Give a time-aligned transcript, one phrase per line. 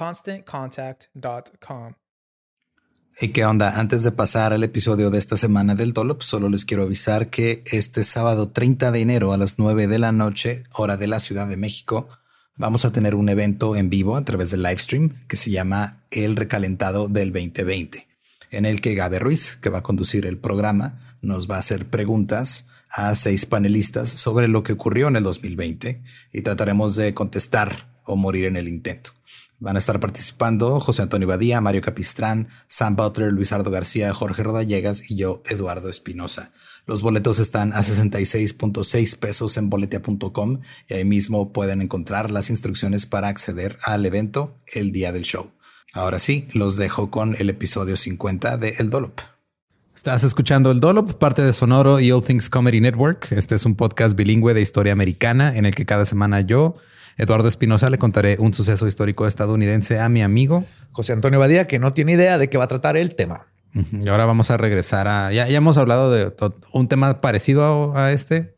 [0.00, 1.92] ConstantContact.com.
[3.20, 3.78] ¿Y qué onda?
[3.78, 7.62] Antes de pasar al episodio de esta semana del Dolop, solo les quiero avisar que
[7.66, 11.46] este sábado 30 de enero a las 9 de la noche, hora de la Ciudad
[11.46, 12.08] de México,
[12.56, 16.36] vamos a tener un evento en vivo a través del livestream que se llama El
[16.36, 18.08] Recalentado del 2020,
[18.52, 21.90] en el que Gabe Ruiz, que va a conducir el programa, nos va a hacer
[21.90, 28.00] preguntas a seis panelistas sobre lo que ocurrió en el 2020 y trataremos de contestar
[28.04, 29.19] o morir en el intento.
[29.60, 35.10] Van a estar participando José Antonio Badía, Mario Capistrán, Sam Butler, Luisardo García, Jorge Rodallegas
[35.10, 36.52] y yo, Eduardo Espinosa.
[36.86, 43.04] Los boletos están a 66.6 pesos en boletia.com y ahí mismo pueden encontrar las instrucciones
[43.04, 45.52] para acceder al evento el día del show.
[45.92, 49.20] Ahora sí, los dejo con el episodio 50 de El Dolop.
[49.94, 53.30] Estás escuchando El Dolop, parte de Sonoro y All Things Comedy Network.
[53.32, 56.76] Este es un podcast bilingüe de historia americana en el que cada semana yo,
[57.20, 61.78] Eduardo Espinosa, le contaré un suceso histórico estadounidense a mi amigo José Antonio Badía, que
[61.78, 63.46] no tiene idea de qué va a tratar el tema.
[63.92, 65.30] Y ahora vamos a regresar a.
[65.30, 66.32] Ya, ya hemos hablado de
[66.72, 68.56] un tema parecido a, este,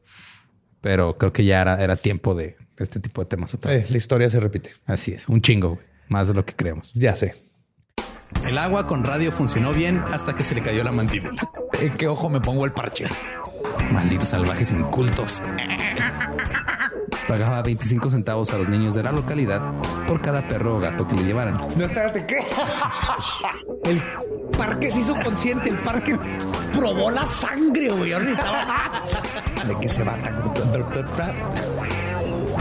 [0.80, 3.90] pero creo que ya era, era tiempo de este tipo de temas otra vez.
[3.90, 4.70] la historia se repite.
[4.86, 5.78] Así es, un chingo,
[6.08, 6.92] más de lo que creemos.
[6.94, 7.34] Ya sé.
[8.46, 11.42] El agua con radio funcionó bien hasta que se le cayó la mandíbula.
[11.80, 13.06] ¿En qué ojo me pongo el parche?
[13.92, 15.42] Malditos salvajes incultos.
[17.32, 19.62] Pagaba 25 centavos a los niños de la localidad
[20.06, 21.56] por cada perro o gato que le llevaran.
[21.78, 22.40] No, espérate, ¿qué?
[23.84, 24.02] El
[24.58, 26.18] parque se hizo consciente, el parque
[26.74, 28.10] probó la sangre, güey.
[28.10, 30.18] ¿De qué se va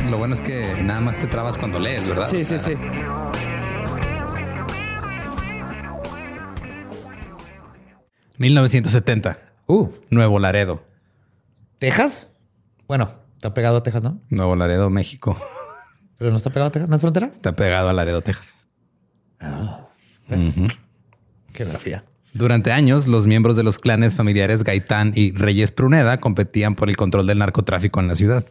[0.10, 2.30] Lo bueno es que nada más te trabas cuando lees, ¿verdad?
[2.30, 2.78] Sí, sí, sí.
[8.38, 9.38] 1970.
[9.68, 10.82] Uh, Nuevo Laredo.
[11.78, 12.30] ¿Texas?
[12.88, 14.22] Bueno, está pegado a Texas, ¿no?
[14.30, 15.36] Nuevo Laredo, México.
[16.20, 16.88] ¿Pero no está pegado a Texas?
[16.92, 17.26] ¿No es frontera?
[17.26, 18.54] Está pegado a Laredo, Texas.
[19.40, 19.88] Ah,
[21.52, 22.06] Qué grafía.
[22.34, 26.98] Durante años, los miembros de los clanes familiares Gaitán y Reyes Pruneda competían por el
[26.98, 28.46] control del narcotráfico en la ciudad.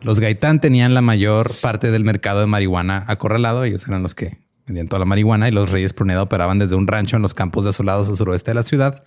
[0.00, 3.64] Los Gaitán tenían la mayor parte del mercado de marihuana acorralado.
[3.64, 6.86] Ellos eran los que vendían toda la marihuana y los Reyes Pruneda operaban desde un
[6.86, 9.04] rancho en los campos desolados al suroeste de la ciudad,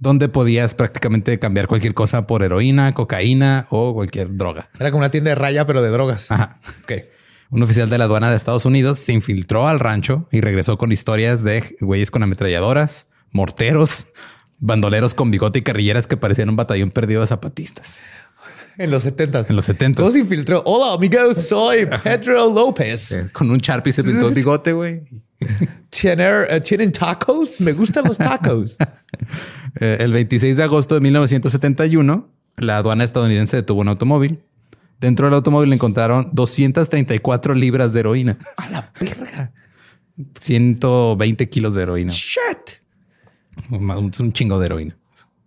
[0.00, 4.70] donde podías prácticamente cambiar cualquier cosa por heroína, cocaína o cualquier droga.
[4.80, 6.30] Era como una tienda de raya, pero de drogas.
[6.30, 6.58] Ajá.
[7.50, 10.90] Un oficial de la aduana de Estados Unidos se infiltró al rancho y regresó con
[10.90, 14.06] historias de güeyes con ametralladoras, morteros,
[14.58, 18.00] bandoleros con bigote y carrilleras que parecían un batallón perdido de zapatistas.
[18.78, 20.62] En los 70 En los 70 ¿Cómo se infiltró?
[20.64, 23.26] Hola, amigos, soy Pedro López.
[23.32, 25.02] con un Sharpie se pintó el bigote, güey.
[26.02, 27.60] Eh, ¿Tienen tacos?
[27.60, 28.78] Me gustan los tacos.
[29.78, 34.38] Eh, el 26 de agosto de 1971, la aduana estadounidense detuvo un automóvil.
[35.00, 38.36] Dentro del automóvil encontraron 234 libras de heroína.
[38.56, 39.52] A la verga.
[40.38, 42.12] 120 kilos de heroína.
[42.12, 42.80] Shit.
[43.70, 44.96] Un, un chingo de heroína.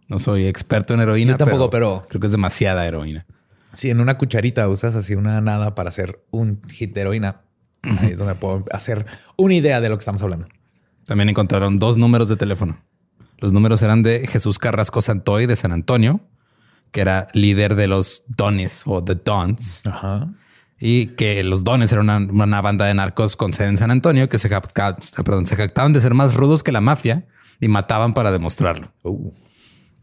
[0.08, 1.34] No soy experto en heroína.
[1.34, 3.26] Yo tampoco, pero- creo que es demasiada heroína.
[3.74, 7.42] Si en una cucharita usas así una nada para hacer un hit de heroína,
[7.82, 9.06] ahí es donde puedo hacer
[9.36, 10.48] una idea de lo que estamos hablando.
[11.06, 12.78] También encontraron dos números de teléfono.
[13.44, 16.22] Los números eran de Jesús Carrasco Santoy de San Antonio,
[16.92, 20.30] que era líder de los Dones o The Dons, Ajá.
[20.80, 24.30] y que los Dones eran una, una banda de narcos con sede en San Antonio
[24.30, 24.96] que se, jacta-
[25.26, 27.26] perdón, se jactaban de ser más rudos que la mafia
[27.60, 28.94] y mataban para demostrarlo.
[29.04, 29.34] Uh.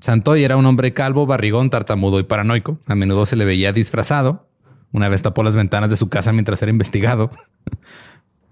[0.01, 2.79] Santoy era un hombre calvo, barrigón, tartamudo y paranoico.
[2.89, 4.51] A menudo se le veía disfrazado.
[4.93, 7.31] Una vez tapó las ventanas de su casa mientras era investigado.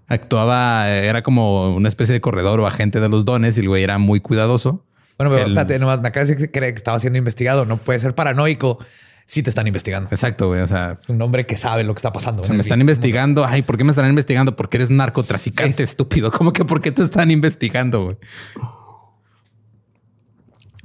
[0.09, 3.67] Actuaba, eh, era como una especie de corredor o agente de los dones y el
[3.69, 4.85] güey era muy cuidadoso.
[5.17, 7.65] Bueno, pero El- espérate, nomás me acabas de decir que cree que estaba siendo investigado.
[7.65, 8.79] No puede ser paranoico
[9.25, 10.09] si te están investigando.
[10.11, 10.61] Exacto, güey.
[10.61, 12.41] O sea, Es un hombre que sabe lo que está pasando.
[12.41, 13.45] o sea, me están investigando.
[13.45, 14.55] Ay, ¿por qué me están investigando?
[14.55, 16.31] Porque eres narcotraficante, estúpido.
[16.31, 18.05] ¿Cómo que por qué te están investigando?
[18.05, 18.17] güey?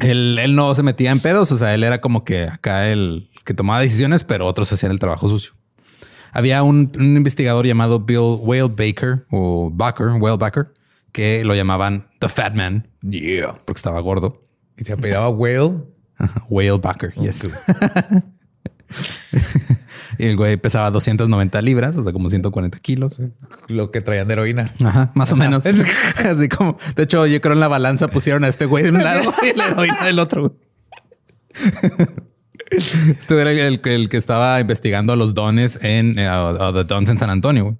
[0.01, 1.51] Él, él no se metía en pedos.
[1.53, 4.99] O sea, él era como que acá el que tomaba decisiones, pero otros hacían el
[4.99, 5.53] trabajo sucio.
[6.35, 10.75] Había un, un investigador llamado Bill Whale Baker o Baker, Whale Baker,
[11.13, 13.53] que lo llamaban The Fat Man Yeah.
[13.65, 14.43] porque estaba gordo.
[14.77, 15.75] Y se apellidaba Whale.
[16.51, 17.15] Whale Baker.
[17.15, 17.45] Yes.
[17.45, 17.53] Ok.
[20.19, 23.19] Y el güey pesaba 290 libras, o sea, como 140 kilos.
[23.67, 24.73] Lo que traían de heroína.
[24.85, 25.67] Ajá, más o menos.
[26.17, 29.03] Así como, de hecho, yo creo en la balanza pusieron a este güey de un
[29.03, 30.57] lado y la heroína del otro.
[32.71, 36.85] Este era el, el que estaba investigando a los dones en eh, a- a The
[36.85, 37.65] Dons en San Antonio.
[37.65, 37.77] güey.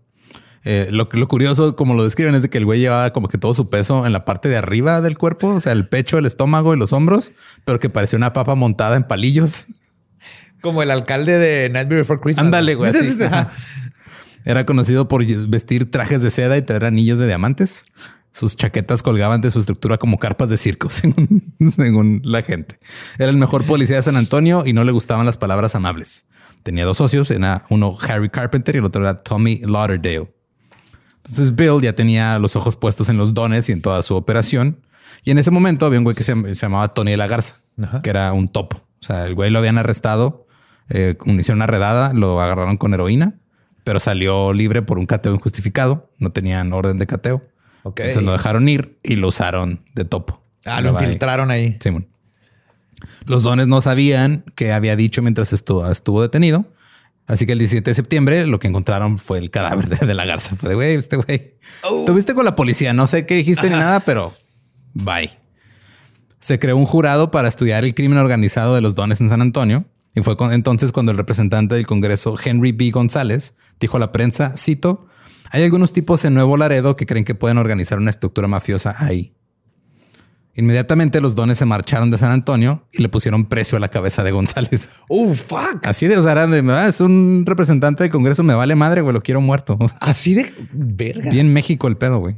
[0.67, 3.37] Eh, lo, lo curioso, como lo describen, es de que el güey llevaba como que
[3.37, 6.25] todo su peso en la parte de arriba del cuerpo, o sea, el pecho, el
[6.25, 7.33] estómago y los hombros,
[7.67, 9.67] pero que parecía una papa montada en palillos.
[10.63, 12.47] Como el alcalde de Nightmare Before Christmas.
[12.47, 12.91] Ándale, güey.
[12.91, 13.19] así.
[14.47, 17.85] Era conocido por vestir trajes de seda y tener anillos de diamantes.
[18.35, 22.79] Sus chaquetas colgaban de su estructura como carpas de circo, según, según la gente.
[23.17, 26.27] Era el mejor policía de San Antonio y no le gustaban las palabras amables.
[26.65, 30.35] Tenía dos socios, era uno Harry Carpenter y el otro era Tommy Lauderdale.
[31.19, 34.81] Entonces Bill ya tenía los ojos puestos en los dones y en toda su operación.
[35.23, 37.61] Y en ese momento había un güey que se, se llamaba Tony de la Garza,
[37.81, 38.03] Ajá.
[38.03, 38.79] que era un topo.
[39.01, 40.47] O sea, el güey lo habían arrestado,
[40.91, 43.35] eh, hicieron una redada, lo agarraron con heroína,
[43.85, 46.11] pero salió libre por un cateo injustificado.
[46.19, 47.45] No tenían orden de cateo.
[47.85, 48.01] Ok.
[48.01, 50.43] Entonces lo dejaron ir y lo usaron de topo.
[50.67, 51.05] Ah, lo Andaba ahí.
[51.05, 51.77] infiltraron ahí.
[51.81, 52.09] Simón.
[53.27, 56.65] Los dones no sabían qué había dicho mientras estuvo, estuvo detenido.
[57.27, 60.25] Así que el 17 de septiembre lo que encontraron fue el cadáver de, de la
[60.27, 60.57] garza.
[60.57, 61.55] Fue de güey, este güey.
[61.99, 62.93] Estuviste con la policía.
[62.93, 64.35] No sé qué dijiste ni nada, pero
[64.93, 65.31] bye.
[66.39, 69.87] Se creó un jurado para estudiar el crimen organizado de los dones en San Antonio.
[70.15, 72.91] Y fue con- entonces cuando el representante del Congreso, Henry B.
[72.91, 75.07] González, dijo a la prensa, cito,
[75.55, 79.33] hay algunos tipos en Nuevo Laredo que creen que pueden organizar una estructura mafiosa ahí.
[80.57, 84.25] Inmediatamente los dones se marcharon de San Antonio y le pusieron precio a la cabeza
[84.25, 84.91] de González.
[85.09, 85.85] Oh, fuck.
[85.85, 89.13] Así de, o sea, de, "Ah, es un representante del Congreso, me vale madre, güey,
[89.15, 89.79] lo quiero muerto.
[90.01, 91.31] Así de verga.
[91.31, 92.35] Bien México el pedo, güey.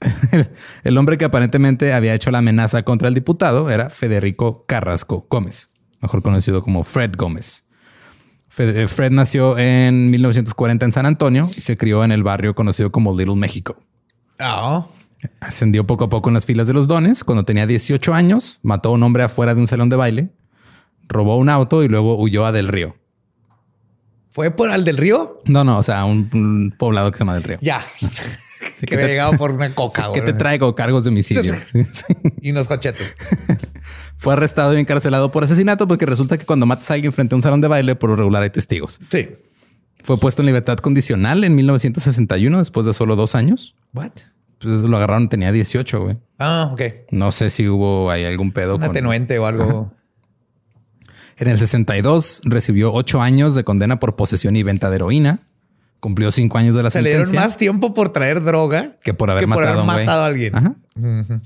[0.84, 5.70] El hombre que aparentemente había hecho la amenaza contra el diputado era Federico Carrasco Gómez,
[6.02, 7.64] mejor conocido como Fred Gómez.
[8.52, 12.54] Fred, eh, Fred nació en 1940 en San Antonio y se crió en el barrio
[12.54, 13.80] conocido como Little México.
[14.38, 14.86] Ah,
[15.40, 17.24] Ascendió poco a poco en las filas de los dones.
[17.24, 20.28] Cuando tenía 18 años, mató a un hombre afuera de un salón de baile,
[21.08, 22.96] robó un auto y luego huyó a Del Río.
[24.28, 25.38] ¿Fue por al del río?
[25.44, 27.58] No, no, o sea, un, un poblado que se llama Del Río.
[27.62, 27.82] Ya.
[28.76, 30.02] Sí, que había llegado por una coca.
[30.14, 30.24] que güey.
[30.24, 31.52] te traigo cargos de homicidio.
[31.72, 32.14] Sí.
[32.40, 33.16] Y unos cochetes.
[34.22, 37.36] Fue arrestado y encarcelado por asesinato porque resulta que cuando matas a alguien frente a
[37.36, 39.00] un salón de baile, por lo regular hay testigos.
[39.10, 39.28] Sí.
[40.04, 43.74] Fue puesto en libertad condicional en 1961, después de solo dos años.
[43.92, 44.12] What?
[44.60, 46.18] Pues lo agarraron, tenía 18, güey.
[46.38, 46.82] Ah, ok.
[47.10, 48.76] No sé si hubo ahí algún pedo.
[48.76, 49.92] Un con- atenuente o algo.
[51.36, 55.40] En el 62 recibió ocho años de condena por posesión y venta de heroína.
[56.02, 59.14] Cumplió cinco años de la Se le dieron sentencia más tiempo por traer droga que
[59.14, 59.98] por haber matado a un güey.
[60.04, 60.56] matado a alguien.
[60.56, 60.74] Ajá.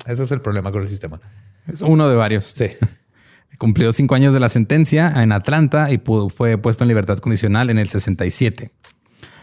[0.06, 1.20] Ese es el problema con el sistema.
[1.68, 2.54] Es uno de varios.
[2.56, 2.68] Sí.
[3.58, 6.00] Cumplió cinco años de la sentencia en Atlanta y
[6.34, 8.72] fue puesto en libertad condicional en el 67.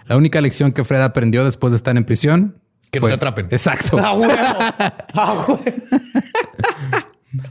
[0.08, 2.58] La única lección que Fred aprendió después de estar en prisión
[2.92, 3.46] Que no fue- te atrapen.
[3.52, 4.00] Exacto.
[4.04, 4.34] ¡Ah, huevo!
[5.14, 5.60] ¡Ah, huevo!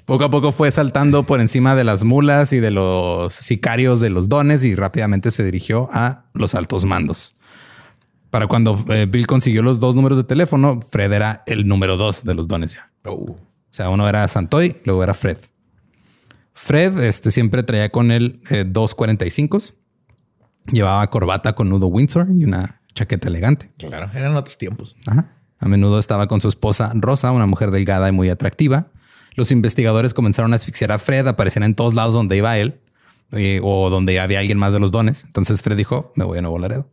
[0.04, 4.10] Poco a poco fue saltando por encima de las mulas y de los sicarios de
[4.10, 7.34] los dones y rápidamente se dirigió a los altos mandos.
[8.32, 12.24] Para cuando eh, Bill consiguió los dos números de teléfono, Fred era el número dos
[12.24, 12.90] de los dones ya.
[13.04, 13.32] Oh.
[13.32, 15.36] O sea, uno era Santoy, luego era Fred.
[16.54, 19.58] Fred este, siempre traía con él eh, dos 45
[20.72, 23.70] Llevaba corbata con nudo Windsor y una chaqueta elegante.
[23.76, 24.96] Claro, eran otros tiempos.
[25.06, 25.26] Ajá.
[25.58, 28.86] A menudo estaba con su esposa Rosa, una mujer delgada y muy atractiva.
[29.34, 32.80] Los investigadores comenzaron a asfixiar a Fred, aparecían en todos lados donde iba él
[33.32, 35.24] eh, o donde había alguien más de los dones.
[35.24, 36.88] Entonces Fred dijo, me voy a Nuevo Laredo.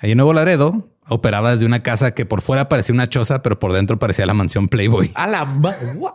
[0.00, 3.58] Ahí en Nuevo Laredo operaba desde una casa que por fuera parecía una choza, pero
[3.58, 5.10] por dentro parecía la mansión Playboy.
[5.14, 6.12] A la what?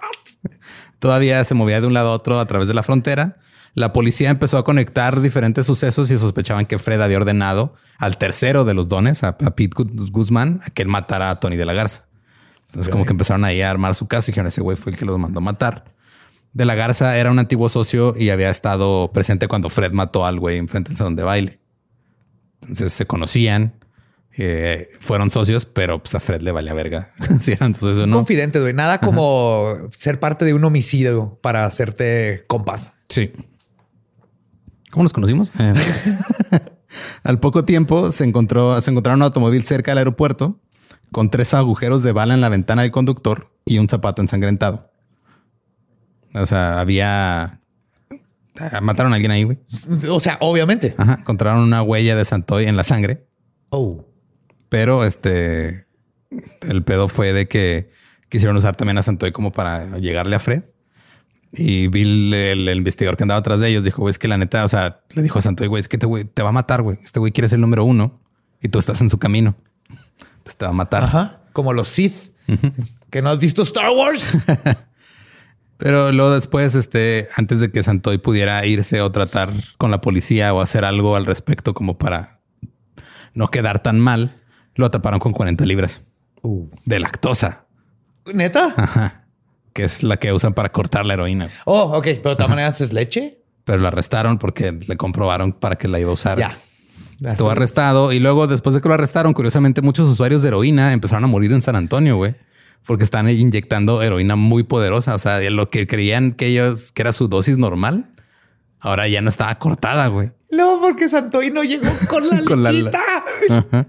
[1.00, 3.38] Todavía se movía de un lado a otro a través de la frontera.
[3.74, 8.66] La policía empezó a conectar diferentes sucesos y sospechaban que Fred había ordenado al tercero
[8.66, 11.66] de los dones, a, a Pete Gu- Guzmán, a que él matara a Tony de
[11.66, 12.06] la Garza.
[12.68, 14.98] Entonces, como que empezaron ahí a armar su caso y dijeron: Ese güey fue el
[14.98, 15.86] que los mandó matar.
[16.54, 20.38] De la Garza era un antiguo socio y había estado presente cuando Fred mató al
[20.40, 21.60] güey enfrente del salón de baile.
[22.62, 23.74] Entonces se conocían,
[24.38, 28.18] eh, fueron socios, pero pues a Fred le valía verga si eran socios o no.
[28.18, 28.74] Confidentes, güey.
[28.74, 32.90] Nada como ser parte de un homicidio para hacerte compas.
[33.10, 33.32] Sí.
[34.92, 35.52] ¿Cómo nos conocimos?
[35.60, 35.74] Eh.
[37.24, 40.60] Al poco tiempo se encontró, se encontraron un automóvil cerca del aeropuerto
[41.12, 44.92] con tres agujeros de bala en la ventana del conductor y un zapato ensangrentado.
[46.34, 47.61] O sea, había
[48.82, 49.60] mataron a alguien ahí, güey.
[50.10, 50.94] O sea, obviamente.
[50.98, 51.18] Ajá.
[51.20, 53.26] Encontraron una huella de Santoy en la sangre,
[53.70, 54.06] Oh.
[54.70, 55.86] pero este
[56.62, 57.90] el pedo fue de que
[58.30, 60.64] quisieron usar también a Santoy como para llegarle a Fred.
[61.54, 64.64] Y Bill, el, el investigador que andaba atrás de ellos, dijo, es que la neta,
[64.64, 66.82] o sea, le dijo a Santoy, güey, es que este güey te va a matar,
[66.82, 66.98] güey.
[67.04, 68.22] Este güey quiere ser el número uno
[68.62, 69.56] y tú estás en su camino.
[69.90, 71.04] Entonces te va a matar.
[71.04, 71.42] Ajá.
[71.52, 72.32] Como los Sith.
[73.10, 74.38] Que no has visto Star Wars.
[75.82, 80.54] Pero luego después, este, antes de que Santoy pudiera irse o tratar con la policía
[80.54, 82.40] o hacer algo al respecto como para
[83.34, 84.36] no quedar tan mal,
[84.76, 86.02] lo atraparon con 40 libras
[86.44, 86.68] Uh.
[86.86, 87.66] de lactosa.
[88.34, 88.74] ¿Neta?
[88.78, 89.26] Ajá.
[89.74, 91.50] Que es la que usan para cortar la heroína.
[91.66, 92.04] Oh, ok.
[92.04, 93.40] Pero de todas maneras es leche.
[93.64, 96.38] Pero lo arrestaron porque le comprobaron para que la iba a usar.
[96.40, 96.58] Ya.
[97.24, 101.24] Estuvo arrestado y luego después de que lo arrestaron, curiosamente muchos usuarios de heroína empezaron
[101.24, 102.34] a morir en San Antonio, güey,
[102.86, 105.16] porque están inyectando heroína muy poderosa.
[105.16, 108.10] O sea, lo que creían que ellos que era su dosis normal,
[108.80, 110.32] ahora ya no estaba cortada, güey.
[110.52, 113.88] No, porque Santoy no llegó con la Con la-.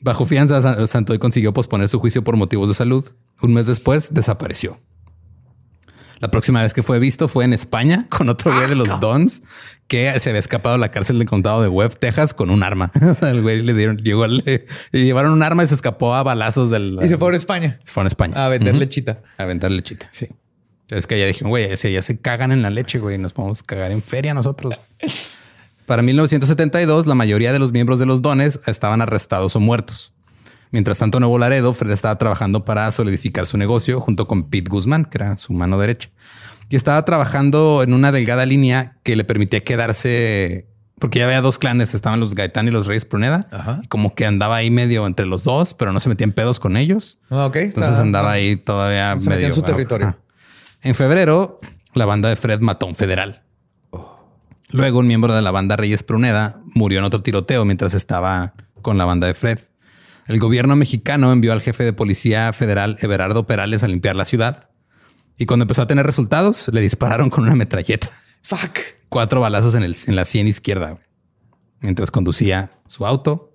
[0.00, 3.04] Bajo fianza, San- Santoy consiguió posponer su juicio por motivos de salud.
[3.42, 4.78] Un mes después desapareció.
[6.18, 9.42] La próxima vez que fue visto fue en España con otro güey de los Dons
[9.86, 12.90] que se había escapado de la cárcel del condado de Webb, Texas, con un arma.
[13.02, 14.42] O sea, el güey le dieron, llegó, le,
[14.90, 16.98] le llevaron un arma y se escapó a balazos del.
[17.02, 19.20] Y se fue a España se fue a España a vender lechita.
[19.38, 20.08] A vender lechita.
[20.10, 20.28] Sí.
[20.88, 23.62] Es que ya dijeron, güey, si ya se cagan en la leche, güey, nos podemos
[23.62, 24.74] cagar en feria nosotros.
[25.86, 30.12] Para 1972, la mayoría de los miembros de los dones estaban arrestados o muertos.
[30.72, 35.04] Mientras tanto, Nuevo Laredo, Fred estaba trabajando para solidificar su negocio junto con Pete Guzmán,
[35.04, 36.10] que era su mano derecha.
[36.68, 40.66] Y estaba trabajando en una delgada línea que le permitía quedarse,
[40.98, 43.80] porque ya había dos clanes, estaban los Gaitán y los Reyes Pruneda, Ajá.
[43.82, 46.58] y como que andaba ahí medio entre los dos, pero no se metía en pedos
[46.58, 47.18] con ellos.
[47.30, 47.56] Ah, Ok.
[47.56, 50.16] Entonces está- andaba ahí todavía Se medio en su ah, territorio.
[50.82, 51.60] En febrero,
[51.94, 53.42] la banda de Fred mató a un federal.
[54.70, 58.98] Luego, un miembro de la banda Reyes Pruneda murió en otro tiroteo mientras estaba con
[58.98, 59.60] la banda de Fred.
[60.26, 64.70] El gobierno mexicano envió al jefe de policía federal Everardo Perales a limpiar la ciudad.
[65.38, 68.08] Y cuando empezó a tener resultados, le dispararon con una metralleta.
[68.42, 68.78] Fuck.
[69.08, 70.98] Cuatro balazos en, el, en la sien izquierda.
[71.80, 73.52] Mientras conducía su auto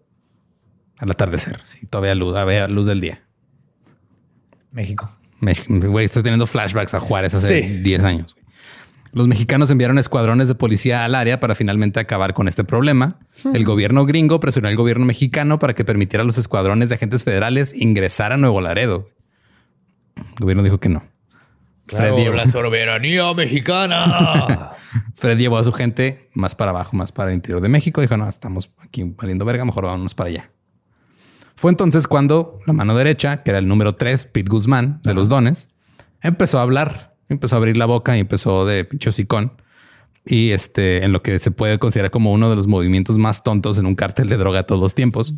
[0.99, 1.59] al atardecer.
[1.63, 3.23] Sí, todavía luz, había luz del día.
[4.71, 5.09] México.
[5.39, 7.77] Me- Güey, estoy teniendo flashbacks a Juárez hace Sí.
[7.81, 8.35] 10 años.
[9.13, 13.19] Los mexicanos enviaron escuadrones de policía al área para finalmente acabar con este problema.
[13.53, 17.23] El gobierno gringo presionó al gobierno mexicano para que permitiera a los escuadrones de agentes
[17.23, 19.05] federales ingresar a Nuevo Laredo.
[20.15, 21.03] El gobierno dijo que no.
[21.87, 24.71] Fred, llevó, la soberanía mexicana.
[25.15, 27.99] Fred llevó a su gente más para abajo, más para el interior de México.
[27.99, 30.51] Dijo, no, estamos aquí valiendo verga, mejor vámonos para allá.
[31.55, 35.27] Fue entonces cuando la mano derecha, que era el número 3, Pete Guzmán, de los
[35.27, 35.67] dones,
[36.21, 39.53] empezó a hablar, empezó a abrir la boca y empezó de pinche hocicón.
[40.25, 43.77] Y este, en lo que se puede considerar como uno de los movimientos más tontos
[43.77, 45.33] en un cártel de droga todos los tiempos,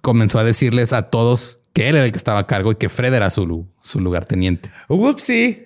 [0.00, 2.88] comenzó a decirles a todos que él era el que estaba a cargo y que
[2.88, 4.70] Fred era su, su lugarteniente.
[4.88, 5.64] Upsi.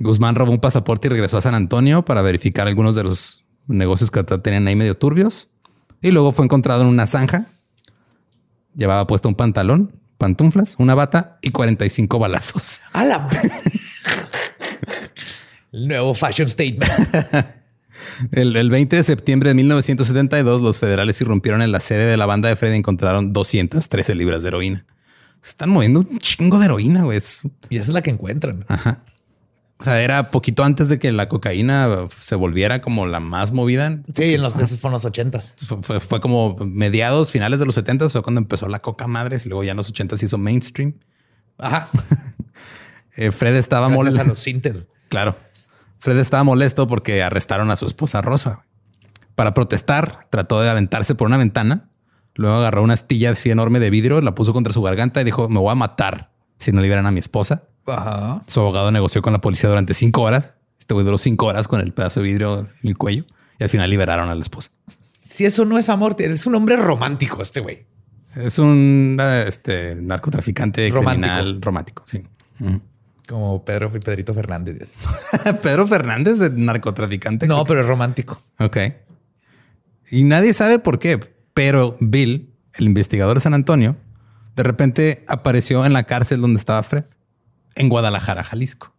[0.00, 4.10] Guzmán robó un pasaporte y regresó a San Antonio para verificar algunos de los negocios
[4.10, 5.50] que tenían ahí medio turbios.
[6.02, 7.46] Y luego fue encontrado en una zanja.
[8.74, 12.82] Llevaba puesto un pantalón, pantuflas, una bata y 45 balazos.
[12.92, 13.28] A la.
[15.74, 16.84] El nuevo fashion statement.
[18.32, 22.26] El, el 20 de septiembre de 1972, los federales irrumpieron en la sede de la
[22.26, 24.84] banda de Fred y encontraron 213 libras de heroína.
[25.42, 27.18] Se están moviendo un chingo de heroína, güey.
[27.70, 28.64] Y esa es la que encuentran.
[28.68, 29.04] Ajá.
[29.78, 31.88] O sea, era poquito antes de que la cocaína
[32.20, 33.98] se volviera como la más movida.
[34.14, 35.54] Sí, en los, esos fueron los ochentas.
[35.66, 39.44] Fue, fue- fue como mediados, finales de los 70 fue cuando empezó la coca madres
[39.46, 40.94] y luego ya en los 80 se hizo mainstream.
[41.58, 41.88] Ajá.
[43.16, 44.24] Eh, Fred estaba molesto.
[44.24, 44.76] los sintes.
[45.08, 45.36] Claro.
[46.04, 48.66] Fred estaba molesto porque arrestaron a su esposa Rosa.
[49.34, 51.88] Para protestar, trató de aventarse por una ventana.
[52.34, 55.48] Luego agarró una astilla así enorme de vidrio, la puso contra su garganta y dijo:
[55.48, 57.62] Me voy a matar si no liberan a mi esposa.
[57.86, 58.42] Ajá.
[58.46, 60.52] Su abogado negoció con la policía durante cinco horas.
[60.78, 63.24] Este güey duró cinco horas con el pedazo de vidrio en el cuello
[63.58, 64.72] y al final liberaron a la esposa.
[65.24, 67.86] Si eso no es amor, es un hombre romántico este güey.
[68.36, 71.28] Es un eh, este, narcotraficante Romántico.
[71.28, 72.04] criminal romántico.
[72.06, 72.26] Sí.
[73.26, 74.92] Como Pedro y Pedrito Fernández.
[75.62, 77.46] Pedro Fernández, de narcotraficante.
[77.46, 78.40] No, pero es romántico.
[78.58, 78.76] Ok.
[80.10, 81.18] Y nadie sabe por qué,
[81.54, 83.96] pero Bill, el investigador de San Antonio,
[84.56, 87.04] de repente apareció en la cárcel donde estaba Fred,
[87.74, 88.92] en Guadalajara, Jalisco.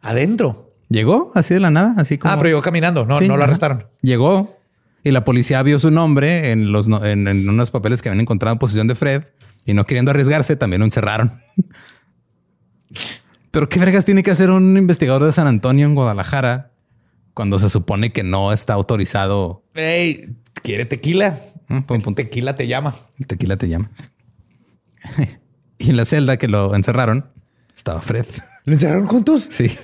[0.00, 0.74] Adentro.
[0.88, 2.34] Llegó así de la nada, así como.
[2.34, 3.06] Ah, pero llegó caminando.
[3.06, 3.86] No, Sí, no lo arrestaron.
[4.02, 4.58] Llegó
[5.04, 8.58] y la policía vio su nombre en, los, en unos papeles que habían encontrado en
[8.58, 9.22] posesión de Fred
[9.64, 11.32] y no queriendo arriesgarse, también lo encerraron.
[13.50, 16.72] Pero qué vergas tiene que hacer un investigador de San Antonio en Guadalajara
[17.34, 19.64] cuando se supone que no está autorizado.
[19.74, 21.38] Ey, ¿quiere tequila?
[21.86, 22.94] pon- Tequila te llama.
[23.26, 23.90] Tequila te llama.
[25.78, 27.26] y en la celda que lo encerraron
[27.74, 28.26] estaba Fred.
[28.64, 29.48] ¿Lo encerraron juntos?
[29.50, 29.76] Sí.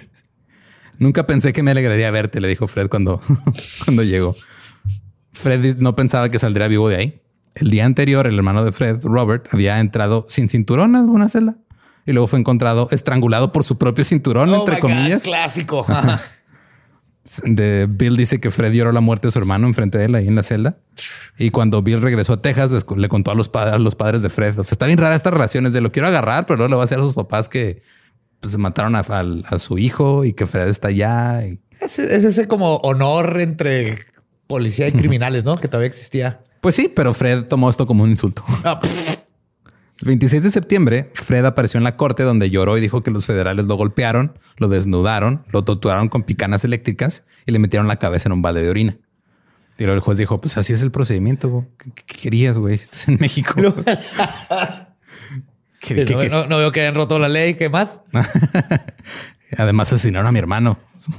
[0.99, 3.21] Nunca pensé que me alegraría verte, le dijo Fred cuando,
[3.85, 4.35] cuando llegó.
[5.33, 7.23] Fred no pensaba que saldría vivo de ahí.
[7.55, 11.57] El día anterior, el hermano de Fred, Robert, había entrado sin cinturón a una celda
[12.07, 15.23] y luego fue encontrado estrangulado por su propio cinturón, Oh entre God, comillas.
[15.23, 15.85] clásico.
[15.89, 16.21] Ajá.
[17.45, 20.29] De Bill dice que Fred lloró la muerte de su hermano enfrente de él ahí
[20.29, 20.77] en la celda.
[21.37, 24.31] Y cuando Bill regresó a Texas, les- le contó a los, a los padres de
[24.31, 24.57] Fred.
[24.61, 25.67] O sea, está bien rara esta relación.
[25.67, 27.83] Es de lo quiero agarrar, pero luego le va a decir a sus papás que
[28.39, 31.45] pues, se mataron a, su hijo y que Fred está allá.
[31.49, 33.99] Y, Es, es ese como honor entre
[34.47, 35.57] policía y criminales, ¿no?
[35.57, 36.43] Que todavía existía.
[36.61, 38.45] pues sí, pero Fred tomó esto como un insulto.
[38.63, 38.81] Ah.
[40.03, 43.25] El 26 de septiembre, Fred apareció en la corte donde lloró y dijo que los
[43.27, 48.29] federales lo golpearon, lo desnudaron, lo torturaron con picanas eléctricas y le metieron la cabeza
[48.29, 48.99] en un balde de orina.
[49.79, 51.67] Y luego el juez dijo, pues así es el procedimiento.
[51.95, 52.75] ¿Qué, querías, güey?
[52.75, 53.55] Estás en México.
[55.81, 56.29] ¿Qué- qué- no, qué?
[56.31, 57.55] no- no veo que hayan roto la ley.
[57.55, 58.03] ¿Qué más?
[59.59, 60.79] Además asesinaron a mi hermano.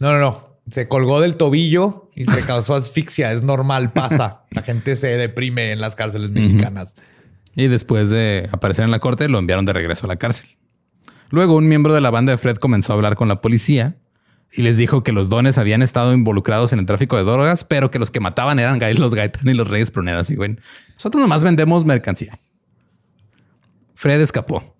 [0.00, 0.56] No, no, no.
[0.68, 3.30] Se colgó del tobillo y se causó asfixia.
[3.30, 4.40] Es normal, pasa.
[4.50, 6.96] La gente se deprime en las cárceles mexicanas.
[7.54, 10.48] Y después de aparecer en la corte, lo enviaron de regreso a la cárcel.
[11.30, 13.96] Luego, un miembro de la banda de Fred comenzó a hablar con la policía
[14.54, 17.90] y les dijo que los dones habían estado involucrados en el tráfico de drogas, pero
[17.90, 20.28] que los que mataban eran los Gaitán y los Reyes Pruneras.
[20.30, 20.56] Y güey,
[20.94, 22.38] nosotros nomás vendemos mercancía.
[23.94, 24.76] Fred escapó.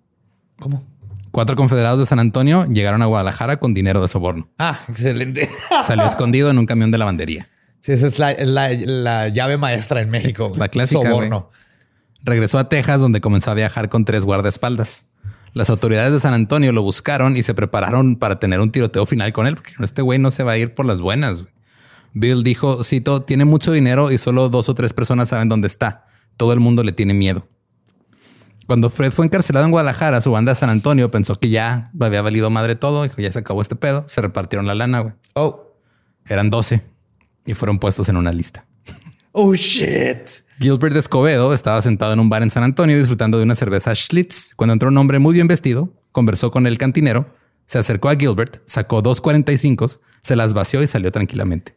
[0.59, 0.85] ¿Cómo?
[1.31, 4.49] Cuatro confederados de San Antonio llegaron a Guadalajara con dinero de soborno.
[4.59, 5.49] Ah, excelente.
[5.83, 7.49] Salió escondido en un camión de lavandería.
[7.81, 10.51] Sí, esa es la, la- la llave maestra en México.
[10.55, 11.49] La clásica, Soborno.
[12.23, 15.07] Regresó a Texas, donde comenzó a viajar con tres guardaespaldas.
[15.53, 19.31] Las autoridades de San Antonio lo buscaron y se prepararon para tener un tiroteo final
[19.33, 21.43] con él, porque este güey no se va a ir por las buenas.
[22.13, 26.05] Bill dijo, cito, tiene mucho dinero y solo dos o tres personas saben dónde está.
[26.37, 27.47] Todo el mundo le tiene miedo.
[28.65, 32.21] Cuando Fred fue encarcelado en Guadalajara, su banda de San Antonio pensó que ya había
[32.21, 35.13] valido madre todo, dijo, ya se acabó este pedo, se repartieron la lana, güey.
[35.33, 35.73] Oh.
[36.27, 36.81] Eran 12
[37.45, 38.65] y fueron puestos en una lista.
[39.35, 40.29] Oh, shit.
[40.59, 44.53] Gilbert Escobedo estaba sentado en un bar en San Antonio disfrutando de una cerveza Schlitz
[44.55, 48.61] cuando entró un hombre muy bien vestido, conversó con el cantinero, se acercó a Gilbert,
[48.67, 49.89] sacó dos 45,
[50.21, 51.75] se las vació y salió tranquilamente.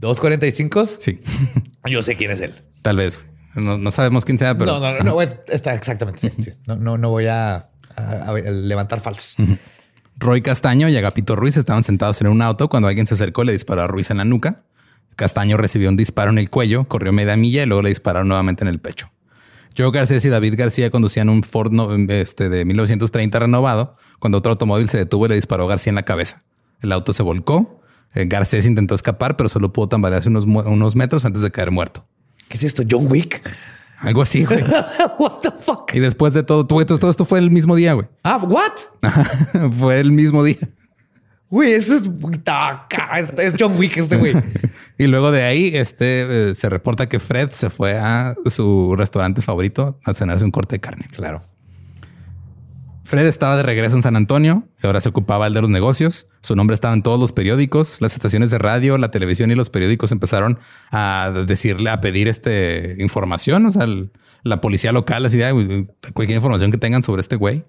[0.00, 0.96] ¿245?
[1.00, 1.18] Sí,
[1.90, 2.54] Yo sé quién es él.
[2.82, 3.20] tal vez.
[3.54, 6.20] No, no sabemos quién sea, pero no, no, no, está exactamente.
[6.20, 6.50] sí, sí.
[6.66, 7.54] No, no, no voy a,
[7.96, 9.36] a- a levantar falsos.
[10.18, 13.46] Roy Castaño y Agapito Ruiz estaban sentados en un auto cuando alguien se acercó y
[13.46, 14.62] le disparó a Ruiz en la nuca.
[15.16, 18.64] Castaño recibió un disparo en el cuello, corrió media milla y luego le dispararon nuevamente
[18.64, 19.10] en el pecho.
[19.76, 24.52] Joe Garcés y David García conducían un Ford no- este, de 1930 renovado cuando otro
[24.52, 26.44] automóvil se detuvo y le disparó a García en la cabeza.
[26.80, 27.80] El auto se volcó.
[28.14, 32.06] eh, Garcés intentó escapar, pero solo pudo tambalearse unos, unos metros antes de caer muerto.
[32.48, 32.82] ¿Qué es esto?
[32.88, 33.42] ¿John Wick?
[33.98, 34.62] Algo así, güey.
[35.18, 35.90] What the fuck?
[35.94, 38.06] Y después de todo, todo, todo esto fue el mismo día, güey.
[38.22, 38.72] Ah, what?
[39.78, 40.58] fue el mismo día.
[41.48, 42.02] Güey, eso es,
[43.38, 44.34] es John Wick este güey.
[44.98, 49.42] Y luego de ahí, este eh, se reporta que Fred se fue a su restaurante
[49.42, 51.06] favorito a cenarse un corte de carne.
[51.14, 51.42] Claro.
[53.04, 56.26] Fred estaba de regreso en San Antonio y ahora se ocupaba el de los negocios.
[56.40, 59.70] Su nombre estaba en todos los periódicos, las estaciones de radio, la televisión y los
[59.70, 60.58] periódicos empezaron
[60.90, 63.66] a decirle, a pedir este información.
[63.66, 64.10] O sea, el-
[64.42, 67.64] la policía local, así de "Ay, cualquier información que tengan sobre este güey.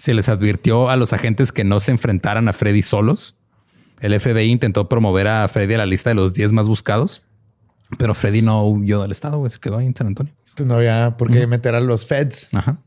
[0.00, 3.36] Se les advirtió a los agentes que no se enfrentaran a Freddy solos.
[4.00, 7.26] El FBI intentó promover a Freddy a la lista de los 10 más buscados,
[7.98, 10.32] pero Freddy no huyó del estado, güey, se quedó ahí en San Antonio.
[10.64, 12.48] No había por qué meter a los feds.
[12.54, 12.78] Ajá.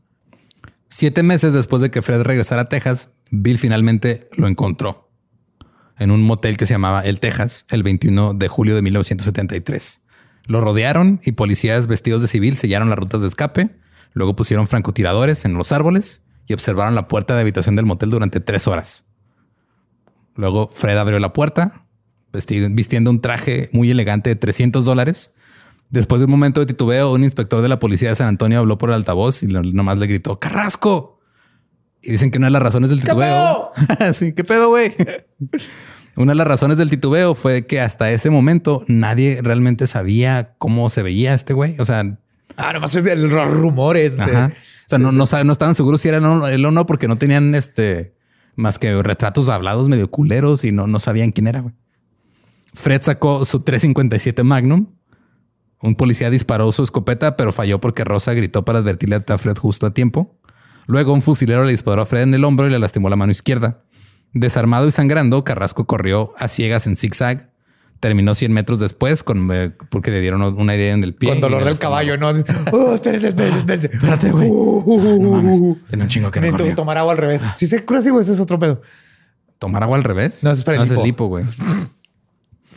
[0.88, 5.08] Siete meses después de que Fred regresara a Texas, Bill finalmente lo encontró
[6.00, 10.02] en un motel que se llamaba El Texas el 21 de julio de 1973.
[10.46, 13.70] Lo rodearon y policías vestidos de civil sellaron las rutas de escape.
[14.14, 18.40] Luego pusieron francotiradores en los árboles y observaron la puerta de habitación del motel durante
[18.40, 19.04] tres horas.
[20.36, 21.84] Luego Fred abrió la puerta,
[22.70, 25.32] vistiendo un traje muy elegante de 300 dólares.
[25.90, 28.78] Después de un momento de titubeo, un inspector de la policía de San Antonio habló
[28.78, 31.20] por el altavoz y nomás le gritó ¡Carrasco!
[32.02, 33.70] Y dicen que una de las razones del titubeo.
[34.14, 34.92] sí, ¿qué pedo, güey?
[36.16, 40.88] Una de las razones del titubeo fue que hasta ese momento nadie realmente sabía cómo
[40.88, 41.74] se veía este güey.
[41.80, 42.18] O sea,
[42.56, 44.16] Ah, nomás es de los rumores.
[44.18, 44.52] de-
[44.88, 47.54] sea, no, no, no estaban seguros si era él o o no, porque no tenían
[47.54, 48.14] este
[48.56, 51.64] más que retratos hablados medio culeros y no, no sabían quién era.
[52.72, 54.86] Fred sacó su 357 Magnum.
[55.80, 59.86] Un policía disparó su escopeta, pero falló porque Rosa gritó para advertirle a Fred justo
[59.86, 60.38] a tiempo.
[60.86, 63.32] Luego un fusilero le disparó a Fred en el hombro y le lastimó la mano
[63.32, 63.84] izquierda.
[64.32, 67.53] Desarmado y sangrando, Carrasco corrió a ciegas en zigzag.
[68.00, 71.30] Terminó 100 metros después con, eh, porque le dieron una herida en el pie.
[71.30, 72.28] Con dolor del caballo, ¿no?
[72.72, 73.86] Oh, espérate, espérate, espérate.
[73.92, 74.48] Espérate, güey.
[74.50, 75.60] No mames.
[75.88, 77.42] Tiene un chingo que no tomar agua al revés.
[77.56, 78.82] Si se cura así, güey, ese es otro pedo.
[79.58, 80.44] ¿Tomar agua al revés?
[80.44, 81.44] No, eso es para el No, hipo, güey.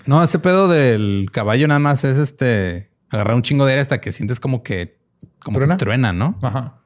[0.05, 3.99] No, ese pedo del caballo nada más es este agarrar un chingo de aire hasta
[3.99, 4.97] que sientes como que
[5.39, 5.75] como ¿Truena?
[5.75, 6.37] que truena, ¿no?
[6.41, 6.76] Ajá.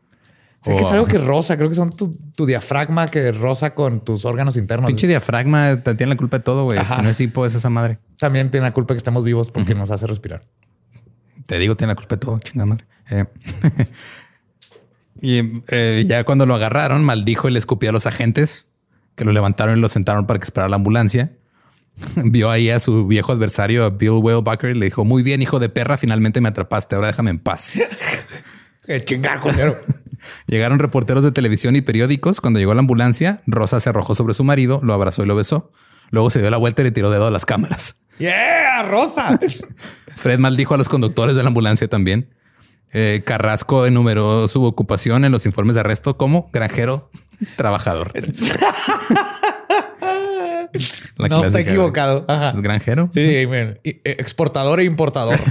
[0.62, 1.58] Sé que es algo que rosa.
[1.58, 4.88] Creo que son tu, tu diafragma que rosa con tus órganos internos.
[4.88, 6.80] Pinche diafragma te- tiene la culpa de todo, güey.
[6.86, 7.98] Si no es hipo, es esa madre.
[8.20, 10.42] También tiene la culpa que estamos vivos porque nos hace respirar.
[11.48, 12.86] Te digo, tiene la culpa de todo, chingada madre.
[13.10, 13.26] Eh.
[15.22, 18.68] y eh, ya cuando lo agarraron, maldijo y le escupió a los agentes
[19.16, 21.32] que lo levantaron y lo sentaron para que esperara la ambulancia.
[22.16, 25.60] Vio ahí a su viejo adversario, a Bill Wellbacher, y le dijo: Muy bien, hijo
[25.60, 26.96] de perra, finalmente me atrapaste.
[26.96, 27.74] Ahora déjame en paz.
[28.86, 29.76] ¡Qué chingar, culero!
[30.48, 32.42] Llegaron reporteros de televisión y periódicos.
[32.42, 35.72] Cuando llegó la ambulancia, Rosa se arrojó sobre su marido, lo abrazó y lo besó.
[36.10, 38.02] Luego se dio la vuelta y le tiró dedo a las cámaras.
[38.20, 39.40] ¡Yeah, rosa!
[40.16, 42.30] Fred maldijo a los conductores de la ambulancia también.
[42.94, 47.10] Eh, Carrasco enumeró su ocupación en los informes de arresto como granjero
[47.56, 48.12] trabajador.
[51.18, 52.26] La no está equivocado.
[52.28, 52.52] Ajá.
[52.52, 53.10] ¿Es granjero?
[53.14, 55.40] Sí, eh, exportador e importador.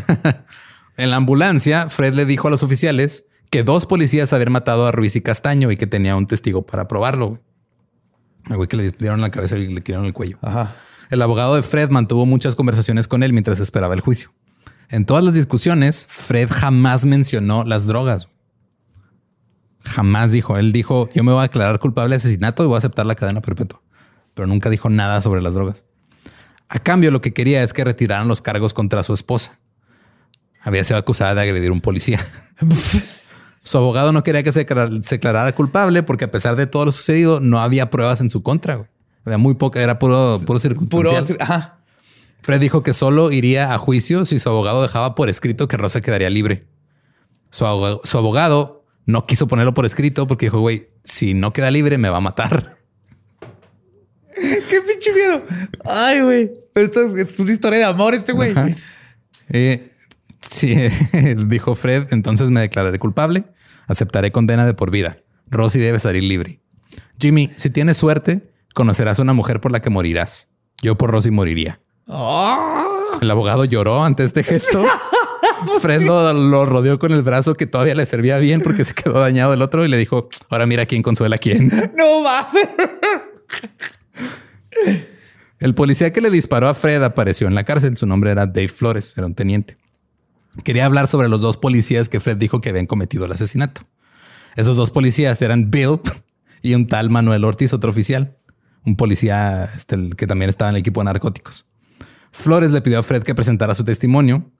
[0.96, 4.93] En la ambulancia, Fred le dijo a los oficiales que dos policías habían matado a
[4.93, 7.41] Ruiz y Castaño y que tenía un testigo para probarlo.
[8.49, 10.39] El güey que le dieron la cabeza y le quitaron el cuello.
[10.41, 10.77] Ajá.
[11.11, 14.33] El abogado de Fred mantuvo muchas conversaciones con él mientras esperaba el juicio.
[14.89, 18.29] En todas las discusiones, Fred jamás mencionó las drogas.
[19.85, 20.57] Jamás dijo.
[20.57, 23.17] Él dijo, yo me voy a declarar culpable de asesinato y voy a aceptar la
[23.17, 23.83] cadena perpetua.
[24.35, 25.85] Pero nunca dijo nada sobre las drogas.
[26.69, 29.59] A cambio, lo que quería es que retiraran los cargos contra su esposa.
[30.61, 32.21] Había sido acusada de agredir a un policía.
[33.62, 34.66] Su abogado no quería que se
[35.03, 38.42] se declarara culpable porque a pesar de todo lo sucedido, no había pruebas en su
[38.42, 38.77] contra.
[38.77, 38.88] güey.
[39.25, 40.59] Había muy poca, era puro, puro Puro.
[40.59, 41.37] circunstancial.
[41.40, 41.77] Ajá.
[42.42, 46.01] Fred dijo que solo iría a juicio si su abogado dejaba por escrito que Rosa
[46.01, 46.64] quedaría libre.
[47.51, 51.70] Su abogado, su abogado no quiso ponerlo por escrito porque dijo, güey, si no queda
[51.70, 52.79] libre me va a matar.
[54.35, 55.42] ¡Qué pinche miedo!
[55.85, 56.51] Ay, güey.
[56.73, 58.55] Pero esto es una historia de amor, este güey.
[59.51, 59.89] Eh,
[60.40, 60.74] sí,
[61.46, 63.44] dijo Fred, entonces me declararé culpable,
[63.87, 65.18] aceptaré condena de por vida.
[65.48, 66.61] Rosy debe salir libre.
[67.18, 70.48] Jimmy, si tienes suerte, conocerás a una mujer por la que morirás.
[70.83, 71.81] Yo por Rosy moriría.
[72.09, 72.87] Ah.
[73.20, 74.85] El abogado lloró ante este gesto.
[75.81, 79.20] Fred lo, lo rodeó con el brazo que todavía le servía bien porque se quedó
[79.20, 81.92] dañado el otro y le dijo, ahora mira quién consuela a quién.
[81.96, 82.68] No mames.
[85.59, 87.96] El policía que le disparó a Fred apareció en la cárcel.
[87.96, 89.76] Su nombre era Dave Flores, era un teniente.
[90.65, 93.83] Quería hablar sobre los dos policías que Fred dijo que habían cometido el asesinato.
[94.57, 96.01] Esos dos policías eran Bill
[96.63, 98.37] y un tal Manuel Ortiz, otro oficial,
[98.85, 101.67] un policía este, el que también estaba en el equipo de narcóticos.
[102.33, 104.51] Flores le pidió a Fred que presentara su testimonio.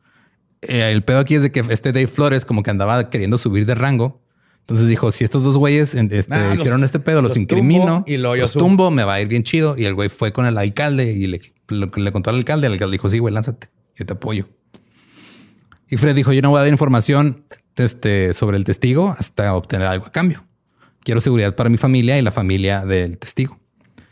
[0.63, 3.67] Eh, el pedo aquí es de que este Dave Flores como que andaba queriendo subir
[3.67, 4.23] de rango.
[4.61, 8.05] Entonces dijo, si estos dos güeyes este, Ah, los- hicieron este pedo, los, los incrimino
[8.07, 9.77] y yo los tumbo, me va a ir bien chido.
[9.77, 12.67] Y el güey fue con el alcalde y le, lo le contó al alcalde.
[12.69, 14.49] El alcalde dijo, sí, güey, lánzate, yo te apoyo.
[15.91, 17.45] Y Fred dijo, yo no voy a dar información
[17.77, 20.45] este, sobre el testigo hasta obtener algo a cambio.
[21.03, 23.59] Quiero seguridad para mi familia y la familia del testigo.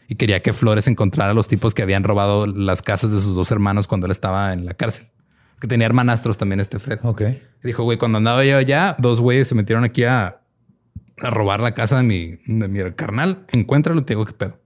[0.08, 3.36] Y quería que Flores encontrara a los tipos que habían robado las casas de sus
[3.36, 5.08] dos hermanos cuando él estaba en la cárcel.
[5.60, 6.98] Que tenía hermanastros también este Fred.
[7.02, 7.22] Ok.
[7.62, 10.40] Dijo, güey, cuando andaba yo allá, dos güeyes se metieron aquí a,
[11.20, 13.44] a robar la casa de mi, de mi carnal.
[13.52, 14.58] Encuéntralo, te digo qué pedo.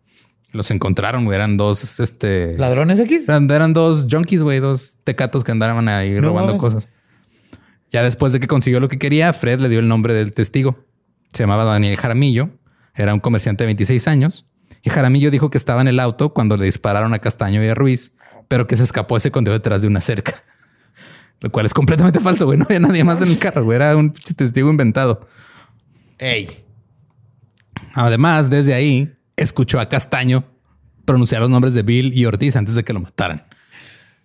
[0.53, 1.35] Los encontraron, güey.
[1.35, 2.57] Eran dos, este...
[2.59, 3.25] ¿Ladrones X?
[3.29, 4.61] Eran, eran dos junkies, güey.
[4.61, 6.61] Dos tecatos que andaban ahí No robando mames.
[6.61, 6.89] cosas.
[7.93, 10.87] Ya después de que consiguió lo que quería, Fred le dio el nombre del testigo.
[11.33, 12.49] Se llamaba Daniel Jaramillo.
[12.95, 14.47] Era un comerciante de 26 años.
[14.83, 17.75] Y Jaramillo dijo que estaba en el auto cuando le dispararon a Castaño y a
[17.75, 18.15] Ruiz,
[18.49, 20.43] pero que se escapó y se escondió detrás de una cerca.
[21.41, 22.59] Lo cual es completamente falso, güey.
[22.59, 23.77] No había nadie más en el carro, güey.
[23.77, 25.27] Era un testigo inventado.
[26.19, 26.47] Ey.
[27.93, 30.45] Además, desde ahí, escuchó a Castaño
[31.05, 33.45] pronunciar los nombres de Bill y Ortiz antes de que lo mataran.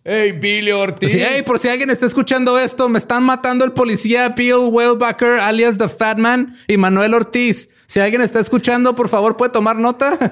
[0.09, 1.11] Ey, Billy Ortiz.
[1.11, 5.39] Sí, hey, por si alguien está escuchando esto, me están matando el policía Bill Wellbacker,
[5.41, 7.69] alias The Fat Man, y Manuel Ortiz.
[7.87, 10.17] Si alguien está escuchando, por favor, puede tomar nota.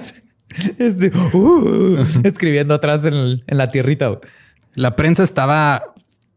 [0.77, 4.19] Este, uh, escribiendo atrás en, el- en la tierrita.
[4.75, 5.83] La prensa estaba